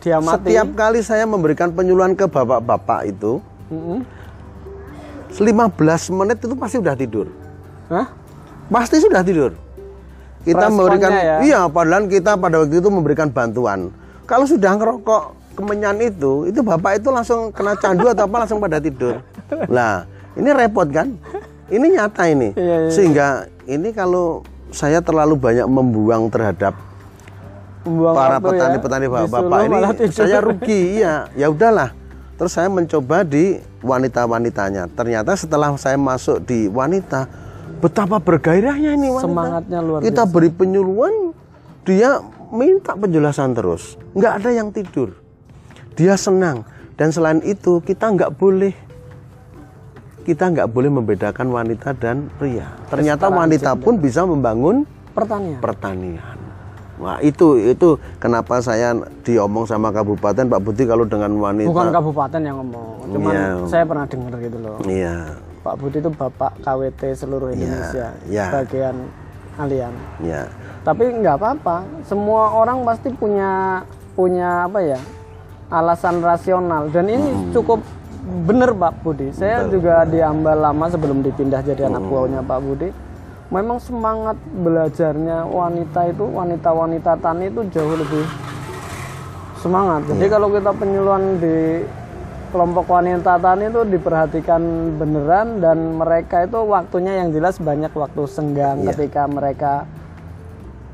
diamati 0.00 0.34
Setiap 0.40 0.68
kali 0.74 1.00
saya 1.04 1.28
memberikan 1.28 1.70
penyuluhan 1.70 2.16
ke 2.16 2.26
bapak-bapak 2.26 3.12
itu, 3.12 3.38
Mm-mm. 3.70 4.02
15 5.36 6.16
menit 6.16 6.42
itu 6.42 6.54
pasti 6.58 6.76
sudah 6.82 6.96
tidur. 6.98 7.30
Hah? 7.92 8.21
Pasti 8.72 8.96
sudah 8.98 9.20
tidur. 9.20 9.52
Kita 10.42 10.66
Responnya 10.66 10.74
memberikan 10.74 11.10
ya? 11.14 11.36
iya 11.44 11.60
padahal 11.70 12.10
kita 12.10 12.34
pada 12.34 12.64
waktu 12.64 12.82
itu 12.82 12.88
memberikan 12.90 13.28
bantuan. 13.30 13.94
Kalau 14.26 14.48
sudah 14.48 14.74
ngerokok 14.74 15.54
kemenyan 15.54 16.00
itu, 16.02 16.50
itu 16.50 16.64
bapak 16.64 16.98
itu 16.98 17.12
langsung 17.12 17.52
kena 17.54 17.78
candu 17.78 18.10
atau 18.10 18.26
apa 18.26 18.36
langsung 18.42 18.58
pada 18.58 18.82
tidur. 18.82 19.22
Lah, 19.70 20.08
ini 20.34 20.50
repot 20.50 20.88
kan? 20.88 21.14
Ini 21.70 21.86
nyata 21.94 22.24
ini. 22.26 22.56
Iya, 22.58 22.76
iya. 22.88 22.90
Sehingga 22.90 23.26
ini 23.70 23.94
kalau 23.94 24.42
saya 24.72 25.04
terlalu 25.04 25.36
banyak 25.36 25.68
membuang 25.68 26.32
terhadap 26.32 26.74
Membuang 27.84 28.14
para 28.16 28.36
ya. 28.38 28.42
petani-petani 28.42 29.06
bapak-bapak 29.10 29.58
Disuruh 29.60 29.94
ini 30.00 30.14
saya 30.14 30.38
rugi 30.40 30.80
iya 30.98 31.14
ya 31.36 31.46
udahlah 31.52 31.92
terus 32.40 32.56
saya 32.56 32.72
mencoba 32.72 33.22
di 33.26 33.60
wanita-wanitanya 33.84 34.88
ternyata 34.96 35.36
setelah 35.36 35.74
saya 35.76 36.00
masuk 36.00 36.40
di 36.46 36.70
wanita 36.72 37.28
betapa 37.82 38.22
bergairahnya 38.22 38.94
ini 38.94 39.10
wanita 39.10 39.26
Semangatnya 39.26 39.78
luar 39.82 40.00
kita 40.06 40.22
beri 40.30 40.50
penyuluhan 40.54 41.34
dia 41.82 42.22
minta 42.54 42.94
penjelasan 42.94 43.58
terus 43.58 43.98
nggak 44.14 44.32
ada 44.38 44.50
yang 44.54 44.70
tidur 44.70 45.18
dia 45.98 46.14
senang 46.14 46.62
dan 46.94 47.10
selain 47.10 47.42
itu 47.42 47.82
kita 47.82 48.06
nggak 48.14 48.38
boleh 48.38 48.70
kita 50.22 50.54
nggak 50.54 50.70
boleh 50.70 50.90
membedakan 50.94 51.50
wanita 51.50 51.90
dan 51.98 52.30
pria 52.38 52.70
ternyata 52.86 53.26
wanita 53.26 53.74
pun 53.74 53.98
bisa 53.98 54.22
membangun 54.22 54.86
pertanian. 55.12 55.58
pertanian. 55.60 56.38
Wah 57.02 57.18
itu 57.18 57.58
itu 57.58 57.98
kenapa 58.22 58.62
saya 58.62 58.94
diomong 59.26 59.66
sama 59.66 59.90
kabupaten 59.90 60.46
Pak 60.46 60.60
Budi 60.62 60.86
kalau 60.86 61.02
dengan 61.02 61.34
wanita. 61.34 61.66
Bukan 61.66 61.90
kabupaten 61.90 62.40
yang 62.46 62.56
ngomong, 62.62 63.10
cuman 63.10 63.32
Iya. 63.34 63.46
saya 63.66 63.84
pernah 63.88 64.06
dengar 64.06 64.32
gitu 64.38 64.58
loh. 64.62 64.76
Iya, 64.86 65.16
Pak 65.62 65.74
Budi 65.78 66.02
itu 66.02 66.10
bapak 66.10 66.58
KWT 66.66 67.00
seluruh 67.14 67.54
Indonesia, 67.54 68.12
iya. 68.26 68.50
bagian 68.50 69.06
Alian. 69.56 69.94
ya, 70.24 70.50
Tapi 70.82 71.06
nggak 71.22 71.38
apa-apa, 71.38 71.86
semua 72.02 72.50
orang 72.50 72.82
pasti 72.82 73.14
punya 73.14 73.82
punya 74.18 74.66
apa 74.66 74.80
ya? 74.82 75.00
alasan 75.72 76.20
rasional 76.20 76.92
dan 76.92 77.08
ini 77.08 77.48
cukup 77.48 77.80
benar 78.44 78.76
Pak 78.76 79.00
Budi. 79.00 79.32
Saya 79.32 79.66
juga 79.72 80.04
di 80.04 80.20
Ambal 80.20 80.60
lama 80.60 80.86
sebelum 80.92 81.24
dipindah 81.24 81.64
jadi 81.64 81.88
anak 81.88 82.04
buahnya 82.06 82.44
Pak 82.44 82.60
Budi. 82.60 82.88
Memang 83.48 83.80
semangat 83.80 84.36
belajarnya 84.52 85.44
wanita 85.48 86.08
itu 86.08 86.24
wanita-wanita 86.24 87.20
tani 87.20 87.48
itu 87.52 87.60
jauh 87.72 87.96
lebih 87.96 88.24
semangat. 89.60 90.08
Jadi 90.08 90.26
kalau 90.28 90.48
kita 90.48 90.72
penyuluhan 90.72 91.36
di 91.36 91.84
kelompok 92.52 92.86
wanita 92.86 93.40
tani 93.40 93.66
itu 93.66 93.82
diperhatikan 93.82 94.62
beneran 94.94 95.58
dan 95.58 95.96
mereka 95.96 96.44
itu 96.44 96.60
waktunya 96.62 97.18
yang 97.18 97.32
jelas 97.32 97.56
banyak 97.56 97.90
waktu 97.90 98.22
senggang 98.26 98.84
ketika 98.86 99.24
mereka 99.24 99.88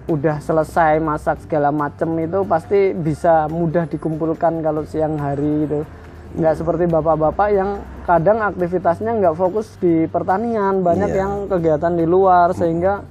udah 0.07 0.41
selesai 0.41 0.97
masak 0.99 1.45
segala 1.45 1.69
macem 1.69 2.09
itu 2.17 2.41
pasti 2.43 2.97
bisa 2.97 3.45
mudah 3.47 3.85
dikumpulkan 3.85 4.63
kalau 4.63 4.81
siang 4.83 5.19
hari 5.19 5.67
itu. 5.67 5.85
Nggak 6.29 6.55
seperti 6.57 6.85
bapak-bapak 6.87 7.49
yang 7.51 7.71
kadang 8.05 8.41
aktivitasnya 8.41 9.13
nggak 9.15 9.37
fokus 9.37 9.77
di 9.77 10.07
pertanian 10.07 10.81
banyak 10.81 11.11
Iya. 11.11 11.21
yang 11.21 11.33
kegiatan 11.45 11.93
di 11.93 12.05
luar 12.05 12.53
sehingga 12.53 13.05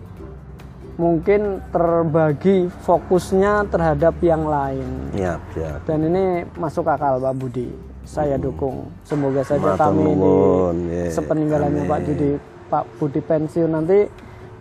mungkin 0.95 1.61
terbagi 1.69 2.65
fokusnya 2.81 3.69
terhadap 3.69 4.17
yang 4.21 4.41
lain. 4.41 5.13
Siap, 5.13 5.41
siap. 5.53 5.79
dan 5.85 5.99
ini 6.01 6.23
masuk 6.57 6.89
akal 6.89 7.21
Pak 7.21 7.35
Budi 7.37 7.69
saya 8.07 8.35
dukung 8.35 8.87
semoga 9.03 9.43
saja 9.43 9.59
Matur 9.67 9.79
kami 9.83 9.99
di 9.99 10.13
nuwun, 10.15 10.77
ya. 10.87 11.05
sepeninggalannya 11.11 11.83
Pak 11.85 11.99
Budi 12.01 12.29
Pak 12.65 12.83
Budi 12.95 13.19
pensiun 13.21 13.67
nanti 13.69 14.07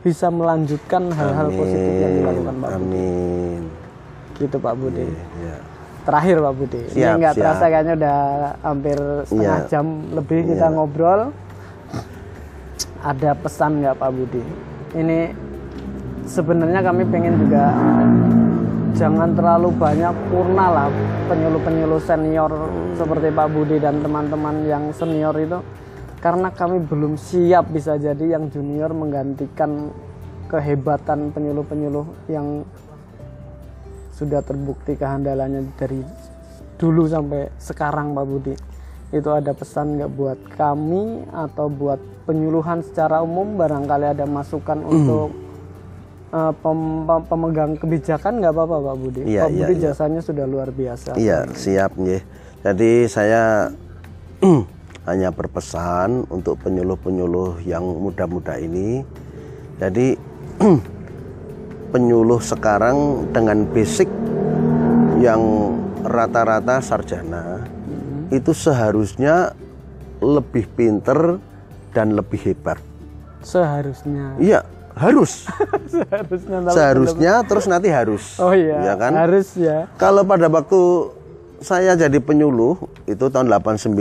bisa 0.02 0.26
melanjutkan 0.28 1.08
hal-hal 1.08 1.48
positif 1.52 1.92
yang 1.96 2.12
dilakukan 2.16 2.54
Pak 2.56 2.70
Budi 2.72 2.98
Amin. 2.98 3.60
gitu 4.36 4.56
Pak 4.56 4.74
Budi 4.76 5.06
Ya. 5.38 5.56
terakhir 6.02 6.36
Pak 6.38 6.54
Budi 6.54 6.80
ini 6.84 6.94
Siap, 6.96 7.14
nggak 7.16 7.32
siap. 7.32 7.40
terasa 7.40 7.64
kayaknya 7.64 7.94
udah 7.96 8.18
hampir 8.60 8.98
setengah 9.24 9.56
Iya. 9.56 9.68
jam 9.68 9.86
lebih 10.12 10.38
kita 10.44 10.66
ngobrol 10.68 11.20
ada 13.00 13.30
pesan 13.32 13.70
nggak 13.80 13.94
Pak 13.96 14.10
Budi 14.12 14.42
ini 14.92 15.18
sebenarnya 16.24 16.80
kami 16.80 17.02
pengen 17.06 17.38
juga 17.38 17.70
jangan 18.96 19.36
terlalu 19.36 19.76
banyak 19.76 20.16
purna 20.32 20.66
lah 20.72 20.88
penyuluh-penyuluh 21.28 22.00
senior 22.00 22.48
seperti 22.96 23.28
Pak 23.28 23.48
Budi 23.52 23.76
dan 23.76 24.00
teman-teman 24.00 24.64
yang 24.64 24.88
senior 24.96 25.36
itu. 25.36 25.60
Karena 26.16 26.48
kami 26.48 26.80
belum 26.80 27.20
siap 27.20 27.70
bisa 27.70 28.00
jadi 28.00 28.34
yang 28.34 28.48
junior 28.48 28.90
menggantikan 28.96 29.92
kehebatan 30.48 31.30
penyuluh-penyuluh 31.30 32.32
yang 32.32 32.64
sudah 34.16 34.40
terbukti 34.40 34.96
kehandalannya 34.96 35.76
dari 35.76 36.00
dulu 36.80 37.04
sampai 37.04 37.52
sekarang 37.60 38.16
Pak 38.16 38.24
Budi. 38.24 38.54
Itu 39.12 39.28
ada 39.36 39.52
pesan 39.52 40.00
nggak 40.00 40.12
buat 40.16 40.38
kami 40.56 41.28
atau 41.30 41.68
buat 41.68 42.00
penyuluhan 42.24 42.80
secara 42.80 43.20
umum? 43.20 43.60
Barangkali 43.60 44.16
ada 44.16 44.24
masukan 44.24 44.82
untuk 44.82 45.45
uh, 46.36 46.52
pem- 46.52 47.02
pem- 47.02 47.24
pemegang 47.24 47.72
kebijakan 47.74 48.32
nggak 48.38 48.52
apa-apa 48.52 48.76
Pak 48.82 48.96
Budi 49.00 49.20
Iya, 49.24 49.48
Pak 49.48 49.50
iya, 49.50 49.58
Budi 49.58 49.74
iya. 49.74 49.82
jasanya 49.88 50.20
sudah 50.20 50.44
luar 50.44 50.68
biasa 50.70 51.16
Iya, 51.16 51.48
siap 51.56 51.96
nggih. 51.96 52.20
Jadi 52.60 52.90
saya 53.08 53.72
hanya 55.08 55.30
berpesan 55.30 56.28
untuk 56.28 56.60
penyuluh-penyuluh 56.60 57.64
yang 57.64 57.82
muda-muda 57.82 58.58
ini. 58.58 59.00
Jadi 59.80 60.18
penyuluh 61.92 62.42
sekarang 62.42 63.30
dengan 63.30 63.64
basic 63.66 64.10
yang 65.16 65.40
rata-rata 66.02 66.78
sarjana 66.78 67.64
itu 68.28 68.50
seharusnya 68.52 69.54
lebih 70.18 70.66
pinter 70.68 71.38
dan 71.94 72.12
lebih 72.12 72.42
hebat. 72.42 72.76
seharusnya 73.40 74.34
Iya, 74.36 74.66
harus. 74.96 75.44
seharusnya 75.92 76.56
Seharusnya 76.72 77.32
terus 77.44 77.68
nanti 77.68 77.88
harus. 77.92 78.40
oh 78.40 78.50
iya 78.50 78.80
Ya 78.82 78.94
kan? 78.96 79.12
harus 79.12 79.52
ya. 79.54 79.86
Kalau 79.96 80.24
pada 80.24 80.48
waktu 80.48 81.12
saya 81.56 81.96
jadi 81.96 82.16
penyuluh 82.18 82.76
itu 83.04 83.28
tahun 83.28 83.48
89 83.48 83.92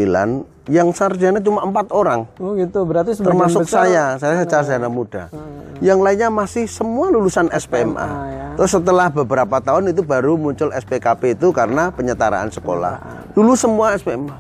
yang 0.65 0.89
sarjana 0.91 1.39
cuma 1.39 1.61
empat 1.61 1.91
orang. 1.91 2.25
Oh 2.35 2.55
gitu 2.55 2.83
berarti 2.83 3.13
termasuk 3.13 3.63
besar 3.63 3.85
saya 3.85 4.03
saya 4.17 4.43
sarjana 4.43 4.87
muda. 4.87 5.29
Yang 5.77 5.99
lainnya 6.01 6.29
masih 6.31 6.65
semua 6.65 7.11
lulusan 7.11 7.51
SPMA 7.51 8.07
ya. 8.31 8.45
terus 8.55 8.71
setelah 8.71 9.11
beberapa 9.11 9.59
tahun 9.59 9.91
itu 9.91 9.99
baru 10.01 10.39
muncul 10.39 10.71
SPKP 10.71 11.35
itu 11.35 11.51
karena 11.51 11.91
penyetaraan 11.91 12.47
sekolah. 12.49 13.03
Dulu 13.35 13.51
semua 13.53 13.93
SPMA 13.93 14.31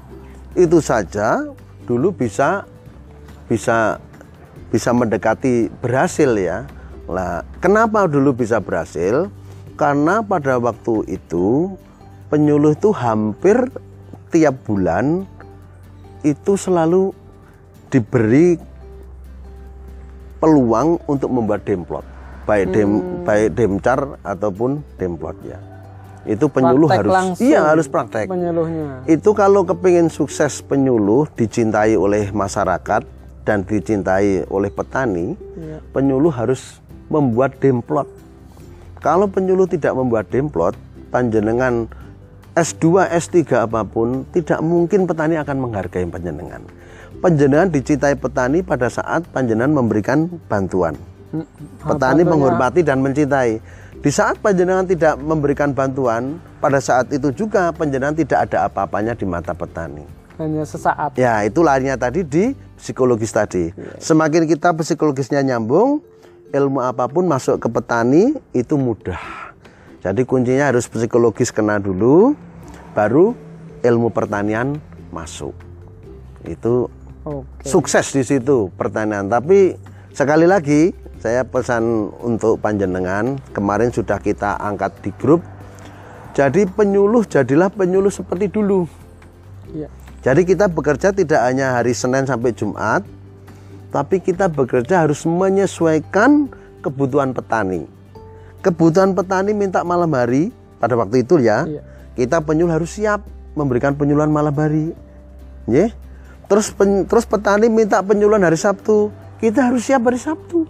itu 0.55 0.79
saja 0.79 1.43
dulu 1.83 2.09
bisa 2.09 2.63
bisa 3.45 3.99
bisa 4.75 4.91
mendekati 4.91 5.71
berhasil 5.79 6.35
ya. 6.35 6.67
Lah 7.07 7.47
kenapa 7.63 8.11
dulu 8.11 8.35
bisa 8.35 8.59
berhasil? 8.59 9.31
Karena 9.79 10.19
pada 10.19 10.59
waktu 10.59 11.07
itu 11.07 11.79
penyuluh 12.27 12.75
itu 12.75 12.91
hampir 12.91 13.55
tiap 14.35 14.59
bulan 14.67 15.23
itu 16.27 16.59
selalu 16.59 17.15
diberi 17.87 18.59
peluang 20.43 20.99
untuk 21.07 21.31
membuat 21.31 21.63
demplot. 21.63 22.03
Baik 22.43 22.75
dem 22.75 23.23
baik 23.23 23.55
demcar 23.55 24.19
ataupun 24.27 24.83
demplot 24.99 25.39
ya. 25.47 25.57
Itu 26.27 26.51
penyuluh 26.51 26.91
Praktek 26.91 26.99
harus 26.99 27.13
langsung 27.15 27.47
iya 27.47 27.61
harus 27.63 27.87
praktek. 27.87 28.27
penyuluhnya. 28.27 29.07
Itu 29.07 29.31
kalau 29.31 29.63
kepingin 29.63 30.11
sukses 30.11 30.59
penyuluh 30.59 31.31
dicintai 31.31 31.95
oleh 31.95 32.33
masyarakat 32.35 33.14
dan 33.45 33.61
dicintai 33.63 34.43
oleh 34.49 34.73
petani 34.73 35.37
Iya. 35.55 35.79
penyuluh 35.93 36.33
harus 36.33 36.81
membuat 37.07 37.61
demplot 37.61 38.09
kalau 38.99 39.29
penyuluh 39.29 39.69
tidak 39.69 39.93
membuat 39.93 40.27
demplot 40.33 40.73
panjenengan 41.13 41.85
S2, 42.57 43.05
S3 43.11 43.67
apa 43.69 43.85
pun 43.85 44.25
tidak 44.33 44.59
mungkin 44.59 45.05
petani 45.05 45.37
akan 45.37 45.69
menghargai 45.69 46.09
panjenengan 46.09 46.65
panjenengan 47.21 47.69
dicintai 47.69 48.17
petani 48.17 48.65
pada 48.65 48.89
saat 48.89 49.23
panjenengan 49.29 49.71
memberikan 49.71 50.27
bantuan 50.49 50.97
Hmm, 51.33 51.43
petani 51.83 52.23
menghormati 52.23 52.79
dan 52.85 53.03
mencintai. 53.03 53.59
Di 53.99 54.11
saat 54.13 54.37
panjenengan 54.39 54.87
tidak 54.87 55.17
memberikan 55.19 55.73
bantuan, 55.73 56.37
pada 56.61 56.77
saat 56.77 57.09
itu 57.09 57.33
juga 57.33 57.73
panjenengan 57.73 58.15
tidak 58.15 58.47
ada 58.47 58.69
apa-apanya 58.69 59.17
di 59.17 59.25
mata 59.25 59.51
petani. 59.51 60.05
Hanya 60.35 60.63
sesaat 60.67 61.15
Ya, 61.15 61.43
itu 61.47 61.63
larinya 61.63 61.95
tadi 61.95 62.27
di 62.27 62.51
psikologis 62.75 63.31
tadi. 63.31 63.71
Semakin 64.03 64.43
kita 64.45 64.75
psikologisnya 64.75 65.39
nyambung, 65.43 66.03
ilmu 66.51 66.83
apa 66.83 67.07
pun 67.07 67.27
masuk 67.27 67.59
ke 67.59 67.67
petani 67.71 68.35
itu 68.51 68.75
mudah. 68.75 69.19
Jadi 70.03 70.21
kuncinya 70.27 70.69
harus 70.69 70.85
psikologis 70.85 71.49
kena 71.49 71.81
dulu, 71.81 72.37
baru 72.93 73.33
ilmu 73.81 74.13
pertanian 74.13 74.77
masuk. 75.09 75.55
Itu 76.45 76.93
oke 77.25 77.65
sukses 77.65 78.13
di 78.13 78.21
situ 78.21 78.69
pertanian. 78.77 79.25
Tapi 79.25 79.73
sekali 80.13 80.45
lagi 80.45 80.93
saya 81.17 81.41
pesan 81.41 82.13
untuk 82.21 82.61
panjenengan 82.61 83.41
kemarin 83.49 83.89
sudah 83.89 84.21
kita 84.21 84.61
angkat 84.61 84.93
di 85.01 85.09
grup. 85.17 85.41
Jadi 86.37 86.67
penyuluh 86.67 87.25
jadilah 87.25 87.71
penyuluh 87.71 88.11
seperti 88.13 88.51
dulu. 88.51 88.85
Iya. 89.73 89.89
Jadi 90.25 90.41
kita 90.41 90.65
bekerja 90.65 91.13
tidak 91.13 91.37
hanya 91.37 91.77
hari 91.77 91.93
Senin 91.93 92.25
sampai 92.25 92.49
Jumat, 92.49 93.05
tapi 93.93 94.17
kita 94.17 94.49
bekerja 94.49 95.05
harus 95.05 95.21
menyesuaikan 95.21 96.49
kebutuhan 96.81 97.29
petani. 97.29 97.85
Kebutuhan 98.65 99.13
petani 99.13 99.53
minta 99.53 99.85
malam 99.85 100.09
hari 100.17 100.49
pada 100.81 100.97
waktu 100.97 101.21
itu 101.21 101.37
ya. 101.37 101.69
Iya. 101.69 101.85
Kita 102.17 102.41
penyuluh 102.41 102.73
harus 102.73 102.97
siap 102.97 103.21
memberikan 103.53 103.93
penyuluhan 103.93 104.33
malam 104.33 104.57
hari. 104.57 104.97
Nggih. 105.69 105.93
Terus 106.49 106.73
pen- 106.73 107.05
terus 107.05 107.29
petani 107.29 107.69
minta 107.69 108.01
penyuluhan 108.01 108.41
hari 108.41 108.57
Sabtu, 108.57 109.13
kita 109.37 109.69
harus 109.69 109.85
siap 109.85 110.09
hari 110.09 110.17
Sabtu. 110.17 110.65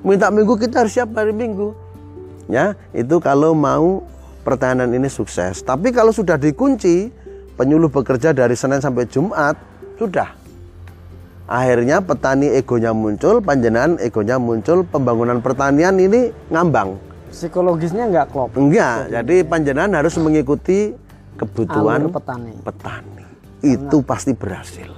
Minta 0.00 0.32
Minggu 0.32 0.56
kita 0.56 0.80
harus 0.80 0.96
siap 0.96 1.12
hari 1.12 1.36
Minggu. 1.36 1.76
Ya, 2.48 2.72
itu 2.96 3.20
kalau 3.20 3.52
mau 3.52 4.08
pertahanan 4.48 4.88
ini 4.96 5.12
sukses. 5.12 5.60
Tapi 5.60 5.92
kalau 5.92 6.10
sudah 6.10 6.40
dikunci, 6.40 7.12
penyuluh 7.62 7.86
bekerja 7.86 8.34
dari 8.34 8.58
Senin 8.58 8.82
sampai 8.82 9.06
Jumat, 9.06 9.54
sudah. 9.94 10.34
Akhirnya 11.46 12.02
petani 12.02 12.50
egonya 12.50 12.90
muncul, 12.90 13.38
panjenengan 13.38 14.02
egonya 14.02 14.36
muncul, 14.36 14.82
pembangunan 14.82 15.38
pertanian 15.38 15.94
ini 15.94 16.34
ngambang. 16.50 16.98
psikologisnya 17.32 18.12
nggak 18.12 18.26
klop 18.28 18.52
Enggak, 18.52 19.08
jadi 19.08 19.40
panjenengan 19.40 19.96
harus 19.96 20.20
mengikuti 20.20 20.92
kebutuhan 21.32 22.04
Alur 22.04 22.12
petani 22.12 22.52
petani. 22.60 23.24
Itu 23.64 24.04
pasti 24.04 24.36
berhasil. 24.36 24.90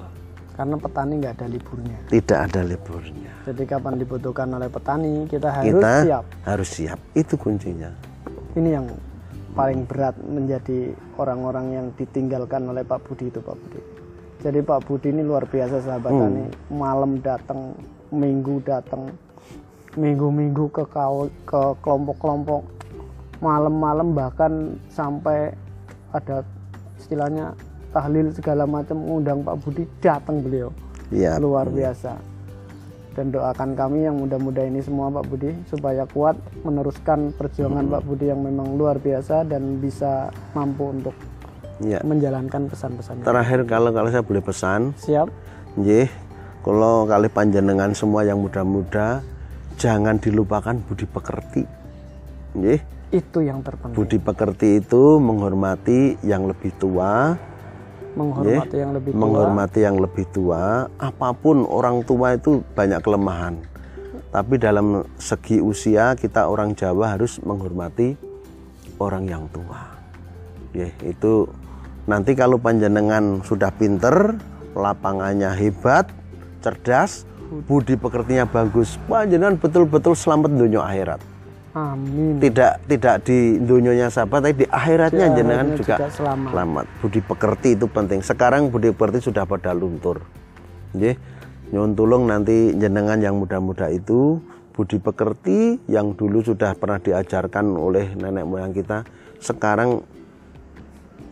karena 0.54 0.74
petani 0.74 1.18
nggak 1.18 1.34
ada 1.38 1.46
liburnya 1.46 1.98
Tidak 2.10 2.38
ada 2.38 2.60
liburnya. 2.62 3.30
jadi 3.46 3.62
kapan 3.70 4.02
dibutuhkan 4.02 4.50
oleh 4.50 4.66
petani 4.66 5.26
kita 5.26 5.46
harus 5.50 5.66
Kita 5.70 5.92
siap 6.02 6.24
harus 6.42 6.68
siap. 6.70 6.98
Itu 7.14 7.34
kuncinya. 7.38 7.90
ini 8.54 8.70
yang 8.70 8.86
paling 9.54 9.86
berat 9.86 10.18
menjadi 10.18 10.92
orang-orang 11.16 11.66
yang 11.70 11.86
ditinggalkan 11.94 12.66
oleh 12.66 12.82
Pak 12.82 13.06
Budi 13.06 13.30
itu 13.30 13.38
Pak 13.38 13.54
Budi. 13.54 13.80
Jadi 14.42 14.60
Pak 14.60 14.84
Budi 14.84 15.08
ini 15.14 15.22
luar 15.22 15.46
biasa 15.46 15.80
sahabat 15.80 16.10
Hmm. 16.10 16.20
tani. 16.20 16.44
Malam 16.74 17.22
datang, 17.22 17.72
minggu 18.10 18.60
datang, 18.66 19.14
minggu-minggu 19.94 20.68
ke 20.68 20.84
kau 20.90 21.30
ke 21.46 21.62
kelompok-kelompok, 21.80 22.66
malam-malam 23.38 24.12
bahkan 24.12 24.74
sampai 24.90 25.54
ada 26.10 26.42
istilahnya 26.98 27.54
tahlil 27.90 28.34
segala 28.34 28.66
macam 28.66 28.98
mengundang 28.98 29.46
Pak 29.46 29.56
Budi 29.62 29.86
datang 30.02 30.42
beliau 30.42 30.74
Iya. 31.14 31.38
luar 31.38 31.70
biasa 31.70 32.18
dan 33.14 33.30
doakan 33.30 33.78
kami 33.78 34.04
yang 34.04 34.18
muda-muda 34.18 34.66
ini 34.66 34.82
semua 34.82 35.08
Pak 35.08 35.24
Budi 35.30 35.54
supaya 35.70 36.02
kuat 36.10 36.34
meneruskan 36.66 37.30
perjuangan 37.32 37.86
Pak 37.86 38.02
Budi 38.04 38.28
yang 38.28 38.42
memang 38.42 38.74
luar 38.74 38.98
biasa 38.98 39.46
dan 39.46 39.78
bisa 39.78 40.28
mampu 40.52 40.90
untuk 40.90 41.14
Iya. 41.82 42.02
menjalankan 42.06 42.70
pesan-pesannya. 42.70 43.26
Terakhir 43.26 43.66
kalau 43.66 43.90
kalau 43.90 44.06
saya 44.06 44.22
boleh 44.22 44.42
pesan, 44.42 44.94
Siap? 44.94 45.26
nggih, 45.74 46.06
kalau 46.62 47.02
kali 47.02 47.26
panjenengan 47.26 47.90
semua 47.98 48.22
yang 48.22 48.38
muda-muda 48.38 49.26
jangan 49.74 50.22
dilupakan 50.22 50.78
budi 50.86 51.06
pekerti. 51.06 51.62
Nggih. 52.54 52.78
Itu 53.10 53.42
yang 53.42 53.62
terpenting. 53.62 53.94
Budi 53.94 54.18
pekerti 54.18 54.82
itu 54.82 55.18
menghormati 55.18 56.18
yang 56.22 56.46
lebih 56.46 56.74
tua, 56.78 57.34
Menghormati 58.14 58.76
yang 58.78 58.92
lebih 58.94 59.10
tua. 59.10 59.20
menghormati 59.20 59.80
yang 59.82 59.96
lebih 59.98 60.24
tua. 60.30 60.62
Apa 61.02 61.28
pun 61.34 61.66
orang 61.66 62.06
tua 62.06 62.38
itu 62.38 62.62
banyak 62.74 63.02
kelemahan. 63.02 63.58
Tapi 64.30 64.54
dalam 64.58 65.06
segi 65.18 65.62
usia 65.62 66.14
kita 66.18 66.46
orang 66.46 66.74
Jawa 66.74 67.14
harus 67.14 67.38
menghormati 67.42 68.14
orang 68.98 69.26
yang 69.26 69.44
tua. 69.50 69.94
Ya, 70.74 70.90
itu 71.06 71.46
nanti 72.06 72.34
kalau 72.34 72.58
panjenengan 72.58 73.42
sudah 73.46 73.70
pinter, 73.74 74.34
lapangannya 74.74 75.54
hebat, 75.54 76.10
cerdas, 76.62 77.22
budi 77.66 77.94
pekertinya 77.94 78.46
bagus, 78.46 78.98
panjenengan 79.06 79.54
betul-betul 79.54 80.18
selamat 80.18 80.50
dunia 80.50 80.82
akhirat. 80.82 81.33
Amin. 81.74 82.38
Tidak 82.38 82.86
tidak 82.86 83.26
di 83.26 83.58
dunianya 83.58 84.06
sahabat, 84.06 84.46
tapi 84.46 84.62
di 84.62 84.66
akhiratnya 84.66 85.26
Di 85.26 85.34
jenengan 85.34 85.68
juga, 85.74 85.94
juga 85.98 86.06
selamat. 86.08 86.50
selamat. 86.54 86.84
Budi 87.02 87.20
pekerti 87.20 87.68
itu 87.74 87.86
penting. 87.86 88.20
Sekarang 88.22 88.70
budi 88.70 88.94
pekerti 88.94 89.18
sudah 89.20 89.42
pada 89.42 89.74
luntur. 89.74 90.22
Nggih. 90.94 91.18
Nyuwun 91.74 91.92
tulung 91.92 92.24
nanti 92.24 92.70
jenengan 92.72 93.18
yang 93.18 93.34
muda-muda 93.34 93.90
itu 93.90 94.38
budi 94.70 94.98
pekerti 94.98 95.82
yang 95.86 96.14
dulu 96.14 96.40
sudah 96.40 96.74
pernah 96.74 96.98
diajarkan 96.98 97.66
oleh 97.74 98.14
nenek 98.14 98.46
moyang 98.46 98.70
kita, 98.70 99.02
sekarang 99.38 99.98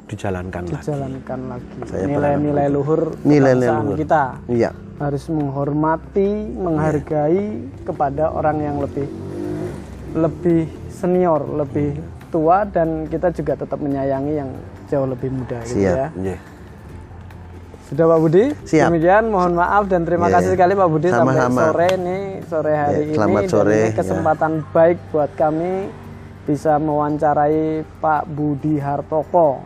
dijalankan 0.07 0.66
lagi. 0.66 0.82
Dijalankan 0.82 1.40
lagi. 1.49 1.70
Nilai-nilai 2.03 2.66
luhur 2.68 3.14
Nilai-nilai 3.22 3.78
luhur. 3.78 3.97
kita 3.97 4.22
Iya. 4.47 4.70
harus 4.99 5.24
menghormati, 5.26 6.30
menghargai 6.53 7.43
kepada 7.82 8.28
orang 8.28 8.59
yang 8.59 8.76
lebih 8.78 9.07
lebih 10.12 10.68
senior, 10.92 11.44
lebih 11.44 11.96
tua 12.32 12.64
dan 12.64 13.04
kita 13.08 13.28
juga 13.32 13.56
tetap 13.60 13.76
menyayangi 13.80 14.32
yang 14.36 14.50
jauh 14.88 15.08
lebih 15.08 15.28
muda 15.32 15.60
gitu 15.64 15.84
ya. 15.84 16.08
Siap. 16.08 16.16
Nggih. 16.16 16.38
Sudah 17.92 18.04
Pak 18.08 18.18
Budi? 18.24 18.44
Siap. 18.64 18.88
Demikian 18.88 19.24
mohon 19.28 19.52
maaf 19.52 19.84
dan 19.84 20.08
terima 20.08 20.32
Ya, 20.32 20.40
kasih 20.40 20.56
sekali 20.56 20.72
Pak 20.72 20.88
Budi 20.88 21.08
sampai 21.12 21.36
sama-sama. 21.36 21.60
sore 21.68 21.88
ini 22.00 22.18
sore 22.48 22.72
hari 22.72 22.92
Ya, 22.96 23.04
ini 23.04 23.12
selamat 23.12 23.42
dan 23.44 23.52
sore, 23.52 23.72
ini 23.76 23.84
ya. 23.84 23.92
kesempatan 24.00 24.52
baik 24.72 24.98
buat 25.12 25.30
kami 25.36 25.72
bisa 26.48 26.72
mewawancarai 26.80 27.84
Pak 28.00 28.22
Budi 28.32 28.80
Hartoko. 28.80 29.60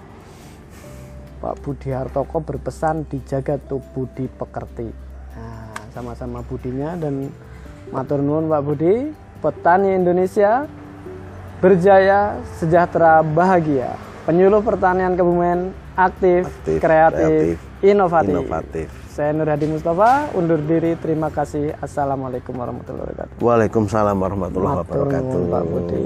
Pak 1.39 1.55
Budi 1.63 1.95
Hartoko 1.95 2.37
berpesan 2.43 3.07
dijaga 3.07 3.63
tuh 3.63 3.79
Budi 3.95 4.27
pekerti. 4.27 4.91
Nah, 5.39 5.71
sama-sama 5.95 6.43
budinya 6.43 6.99
dan 6.99 7.31
matur 7.95 8.19
nuwun 8.19 8.51
Pak 8.51 8.63
Budi, 8.67 9.15
petani 9.47 9.95
Indonesia 9.95 10.67
berjaya, 11.63 12.43
sejahtera, 12.59 13.23
bahagia. 13.23 13.95
Penyuluh 14.27 14.59
pertanian 14.59 15.15
Kebumen 15.15 15.71
aktif, 15.95 16.51
Aktif, 16.51 16.83
kreatif, 16.83 17.31
kreatif, 17.31 17.57
inovatif. 17.79 18.35
Inovatif. 18.35 18.89
Saya 19.15 19.31
Nur 19.33 19.49
Hadi 19.49 19.71
Mustafa, 19.71 20.29
undur 20.35 20.59
diri. 20.61 20.99
Terima 20.99 21.31
kasih. 21.31 21.73
Assalamualaikum 21.79 22.53
warahmatullahi 22.59 23.07
wabarakatuh. 23.07 23.39
Waalaikumsalam 23.41 24.17
warahmatullahi 24.19 24.77
wabarakatuh. 24.83 25.41
Pak 25.49 25.63
Budi. 25.71 26.03